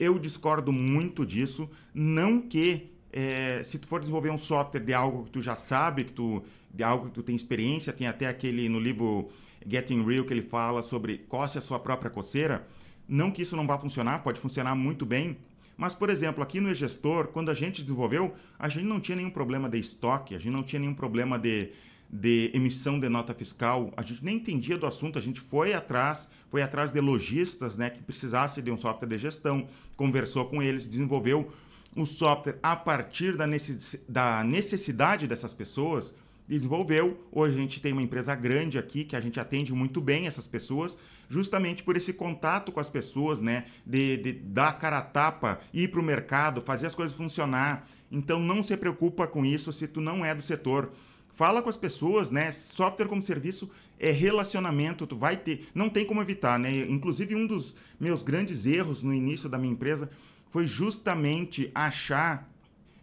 Eu 0.00 0.18
discordo 0.18 0.72
muito 0.72 1.26
disso. 1.26 1.68
Não 1.92 2.40
que 2.40 2.90
é, 3.12 3.62
se 3.62 3.78
tu 3.78 3.86
for 3.86 4.00
desenvolver 4.00 4.30
um 4.30 4.38
software 4.38 4.80
de 4.80 4.94
algo 4.94 5.24
que 5.24 5.30
tu 5.32 5.42
já 5.42 5.54
sabe, 5.54 6.04
que 6.04 6.12
tu, 6.12 6.42
de 6.72 6.82
algo 6.82 7.06
que 7.06 7.12
tu 7.12 7.22
tem 7.22 7.36
experiência, 7.36 7.92
tem 7.92 8.06
até 8.06 8.26
aquele 8.26 8.70
no 8.70 8.80
livro 8.80 9.28
Getting 9.66 10.02
Real 10.02 10.24
que 10.24 10.32
ele 10.32 10.42
fala 10.42 10.82
sobre 10.82 11.18
coce 11.18 11.58
a 11.58 11.60
sua 11.60 11.78
própria 11.78 12.10
coceira. 12.10 12.66
Não 13.06 13.30
que 13.30 13.42
isso 13.42 13.54
não 13.54 13.66
vá 13.66 13.78
funcionar, 13.78 14.22
pode 14.22 14.40
funcionar 14.40 14.74
muito 14.74 15.04
bem. 15.04 15.36
Mas, 15.76 15.94
por 15.94 16.08
exemplo, 16.08 16.42
aqui 16.42 16.58
no 16.58 16.70
e-gestor, 16.70 17.28
quando 17.28 17.50
a 17.50 17.54
gente 17.54 17.82
desenvolveu, 17.82 18.34
a 18.58 18.68
gente 18.68 18.86
não 18.86 18.98
tinha 18.98 19.16
nenhum 19.16 19.30
problema 19.30 19.68
de 19.68 19.78
estoque, 19.78 20.34
a 20.34 20.38
gente 20.38 20.52
não 20.52 20.62
tinha 20.62 20.80
nenhum 20.80 20.94
problema 20.94 21.38
de, 21.38 21.70
de 22.10 22.50
emissão 22.54 22.98
de 22.98 23.08
nota 23.08 23.34
fiscal, 23.34 23.92
a 23.96 24.02
gente 24.02 24.24
nem 24.24 24.36
entendia 24.36 24.78
do 24.78 24.86
assunto, 24.86 25.18
a 25.18 25.22
gente 25.22 25.40
foi 25.40 25.74
atrás, 25.74 26.26
foi 26.48 26.62
atrás 26.62 26.90
de 26.90 27.00
lojistas 27.00 27.76
né, 27.76 27.90
que 27.90 28.02
precisassem 28.02 28.64
de 28.64 28.70
um 28.70 28.76
software 28.76 29.08
de 29.08 29.18
gestão, 29.18 29.68
conversou 29.96 30.46
com 30.46 30.62
eles, 30.62 30.88
desenvolveu 30.88 31.50
o 31.94 32.06
software 32.06 32.58
a 32.62 32.76
partir 32.76 33.36
da 33.36 34.44
necessidade 34.44 35.26
dessas 35.26 35.52
pessoas, 35.52 36.14
desenvolveu. 36.46 37.26
Hoje 37.30 37.54
a 37.54 37.58
gente 37.58 37.80
tem 37.80 37.92
uma 37.92 38.02
empresa 38.02 38.34
grande 38.34 38.78
aqui 38.78 39.04
que 39.04 39.14
a 39.14 39.20
gente 39.20 39.38
atende 39.38 39.72
muito 39.74 40.00
bem 40.00 40.26
essas 40.26 40.46
pessoas, 40.46 40.96
justamente 41.28 41.82
por 41.82 41.96
esse 41.96 42.12
contato 42.12 42.72
com 42.72 42.80
as 42.80 42.88
pessoas, 42.88 43.38
né? 43.38 43.66
De, 43.84 44.16
de 44.16 44.32
dar 44.32 44.78
cara 44.78 44.98
a 44.98 45.02
tapa, 45.02 45.58
ir 45.74 45.88
para 45.88 46.00
o 46.00 46.02
mercado, 46.02 46.62
fazer 46.62 46.86
as 46.86 46.94
coisas 46.94 47.16
funcionar. 47.16 47.86
Então 48.10 48.40
não 48.40 48.62
se 48.62 48.74
preocupa 48.76 49.26
com 49.26 49.44
isso 49.44 49.70
se 49.72 49.86
tu 49.86 50.00
não 50.00 50.24
é 50.24 50.34
do 50.34 50.40
setor 50.40 50.90
fala 51.38 51.62
com 51.62 51.70
as 51.70 51.76
pessoas, 51.76 52.32
né? 52.32 52.50
Software 52.50 53.06
como 53.06 53.22
serviço 53.22 53.70
é 53.96 54.10
relacionamento, 54.10 55.06
tu 55.06 55.16
vai 55.16 55.36
ter, 55.36 55.68
não 55.72 55.88
tem 55.88 56.04
como 56.04 56.20
evitar, 56.20 56.58
né? 56.58 56.80
Inclusive 56.88 57.36
um 57.36 57.46
dos 57.46 57.76
meus 58.00 58.24
grandes 58.24 58.66
erros 58.66 59.04
no 59.04 59.14
início 59.14 59.48
da 59.48 59.56
minha 59.56 59.72
empresa 59.72 60.10
foi 60.48 60.66
justamente 60.66 61.70
achar 61.72 62.50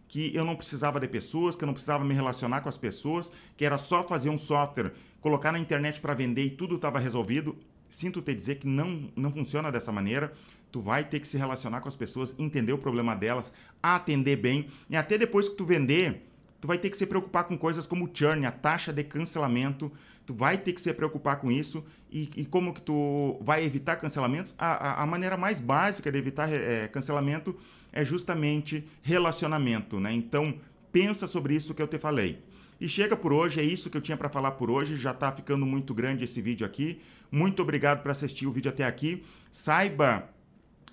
que 0.09 0.35
eu 0.35 0.43
não 0.43 0.53
precisava 0.53 0.99
de 0.99 1.07
pessoas, 1.07 1.55
que 1.55 1.63
eu 1.63 1.65
não 1.65 1.73
precisava 1.73 2.03
me 2.03 2.13
relacionar 2.13 2.59
com 2.59 2.67
as 2.67 2.77
pessoas, 2.77 3.31
que 3.55 3.63
era 3.63 3.77
só 3.77 4.03
fazer 4.03 4.29
um 4.29 4.37
software, 4.37 4.91
colocar 5.21 5.53
na 5.53 5.59
internet 5.59 6.01
para 6.01 6.13
vender 6.13 6.43
e 6.43 6.49
tudo 6.49 6.75
estava 6.75 6.99
resolvido. 6.99 7.55
Sinto 7.89 8.21
te 8.21 8.35
dizer 8.35 8.55
que 8.55 8.67
não, 8.67 9.09
não 9.15 9.31
funciona 9.31 9.71
dessa 9.71 9.93
maneira. 9.93 10.33
Tu 10.73 10.81
vai 10.81 11.05
ter 11.05 11.21
que 11.21 11.27
se 11.27 11.37
relacionar 11.37 11.79
com 11.79 11.87
as 11.87 11.95
pessoas, 11.95 12.35
entender 12.37 12.73
o 12.73 12.77
problema 12.77 13.15
delas, 13.15 13.53
atender 13.81 14.35
bem 14.35 14.67
e 14.89 14.97
até 14.97 15.17
depois 15.17 15.47
que 15.47 15.55
tu 15.55 15.63
vender, 15.63 16.21
tu 16.65 16.67
vai 16.67 16.79
ter 16.79 16.89
que 16.89 16.97
se 16.97 17.05
preocupar 17.05 17.43
com 17.43 17.55
coisas 17.55 17.85
como 17.85 18.09
churn, 18.11 18.43
a 18.43 18.51
taxa 18.51 18.91
de 18.91 19.03
cancelamento, 19.03 19.91
tu 20.25 20.33
vai 20.33 20.57
ter 20.57 20.73
que 20.73 20.81
se 20.81 20.91
preocupar 20.95 21.35
com 21.39 21.51
isso 21.51 21.85
e, 22.11 22.27
e 22.35 22.43
como 22.43 22.73
que 22.73 22.81
tu 22.81 23.37
vai 23.39 23.63
evitar 23.63 23.97
cancelamentos? 23.97 24.55
A, 24.57 24.71
a, 24.71 25.03
a 25.03 25.05
maneira 25.05 25.37
mais 25.37 25.59
básica 25.59 26.11
de 26.11 26.17
evitar 26.17 26.51
é, 26.51 26.87
cancelamento 26.87 27.55
é 27.93 28.03
justamente 28.03 28.83
relacionamento, 29.03 29.99
né? 29.99 30.11
Então, 30.11 30.55
pensa 30.91 31.27
sobre 31.27 31.55
isso 31.55 31.75
que 31.75 31.83
eu 31.83 31.87
te 31.87 31.99
falei. 31.99 32.41
E 32.81 32.89
chega 32.89 33.15
por 33.15 33.31
hoje, 33.31 33.59
é 33.59 33.63
isso 33.63 33.87
que 33.87 33.95
eu 33.95 34.01
tinha 34.01 34.17
para 34.17 34.27
falar 34.27 34.51
por 34.51 34.71
hoje. 34.71 34.97
Já 34.97 35.11
está 35.11 35.31
ficando 35.31 35.67
muito 35.67 35.93
grande 35.93 36.23
esse 36.23 36.41
vídeo 36.41 36.65
aqui. 36.65 36.99
Muito 37.31 37.61
obrigado 37.61 38.01
por 38.01 38.09
assistir 38.09 38.47
o 38.47 38.51
vídeo 38.51 38.69
até 38.69 38.85
aqui. 38.85 39.23
Saiba 39.51 40.27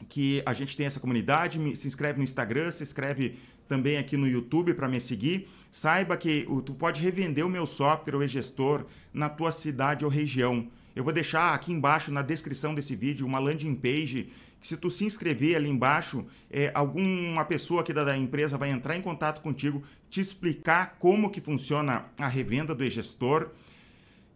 que 0.09 0.43
a 0.45 0.53
gente 0.53 0.77
tem 0.77 0.85
essa 0.85 1.01
comunidade, 1.01 1.59
se 1.77 1.87
inscreve 1.87 2.19
no 2.19 2.25
Instagram, 2.25 2.71
se 2.71 2.83
inscreve 2.83 3.39
também 3.73 3.97
aqui 3.97 4.19
no 4.19 4.29
YouTube 4.29 4.75
para 4.75 4.87
me 4.87 5.01
seguir. 5.01 5.49
Saiba 5.71 6.15
que 6.15 6.47
tu 6.67 6.75
pode 6.75 7.01
revender 7.01 7.47
o 7.47 7.49
meu 7.49 7.67
software 7.67 8.15
ou 8.15 8.23
e-gestor 8.23 8.85
na 9.15 9.31
tua 9.31 9.51
cidade 9.51 10.05
ou 10.05 10.11
região. 10.11 10.69
Eu 10.95 11.03
vou 11.03 11.11
deixar 11.11 11.55
aqui 11.55 11.73
embaixo 11.73 12.13
na 12.13 12.21
descrição 12.21 12.75
desse 12.75 12.95
vídeo 12.95 13.27
uma 13.27 13.39
landing 13.39 13.75
page 13.75 14.29
que 14.61 14.69
se 14.69 14.77
tu 14.77 14.91
se 14.91 15.07
inscrever 15.07 15.57
ali 15.57 15.71
embaixo, 15.71 16.27
é, 16.51 16.71
alguma 16.75 17.47
pessoa 17.47 17.81
aqui 17.81 17.95
da, 17.95 18.05
da, 18.05 18.15
empresa 18.15 18.59
vai 18.59 18.69
entrar 18.69 18.95
em 18.95 19.01
contato 19.01 19.41
contigo, 19.41 19.83
te 20.11 20.21
explicar 20.21 20.97
como 20.99 21.31
que 21.31 21.41
funciona 21.41 22.05
a 22.19 22.29
revenda 22.29 22.75
do 22.75 22.85
e-gestor. 22.85 23.49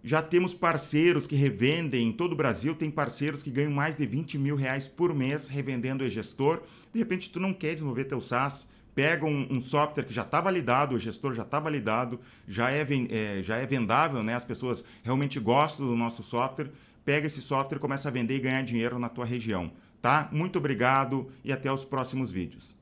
Já 0.03 0.23
temos 0.23 0.55
parceiros 0.55 1.27
que 1.27 1.37
revendem 1.37 2.09
em 2.09 2.13
todo 2.13 2.33
o 2.33 2.37
Brasil, 2.37 2.75
tem 2.75 2.91
parceiros 2.91 3.43
que 3.43 3.51
ganham 3.51 3.71
mais 3.71 3.97
de 3.97 4.07
20 4.07 4.39
mil 4.39 4.57
reais 4.57 4.89
por 4.89 5.15
mês 5.15 5.47
revendendo 5.47 6.03
o 6.03 6.07
e-gestor. 6.07 6.63
De 6.91 6.99
repente 6.99 7.31
tu 7.31 7.39
não 7.39 7.53
quer 7.53 7.75
desenvolver 7.75 8.05
teu 8.05 8.21
SaaS, 8.23 8.67
pega 8.97 9.27
um, 9.27 9.47
um, 9.51 9.61
software 9.61 10.05
que 10.05 10.15
já 10.15 10.23
está 10.23 10.41
validado, 10.41 10.95
o 10.95 10.99
gestor 10.99 11.35
já 11.35 11.43
está 11.43 11.61
validado, 11.61 12.19
já 12.49 12.71
é, 12.71 12.85
é, 13.11 13.43
já 13.43 13.57
é 13.57 13.67
vendável, 13.67 14.23
né? 14.23 14.35
as 14.35 14.45
pessoas 14.45 14.83
realmente 15.05 15.39
gostam 15.39 15.87
do 15.87 15.95
nosso 15.95 16.23
software, 16.23 16.71
pega 17.05 17.27
esse 17.27 17.43
software, 17.43 17.79
começa 17.79 18.09
a 18.09 18.11
vender 18.11 18.37
e 18.37 18.41
ganhar 18.41 18.63
dinheiro 18.63 18.99
na 18.99 19.11
tua 19.11 19.27
região. 19.27 19.71
Tá? 20.01 20.29
Muito 20.33 20.59
obrigado 20.59 21.31
e 21.45 21.53
até 21.53 21.71
os 21.71 21.85
próximos 21.85 22.33
vídeos. 22.33 22.76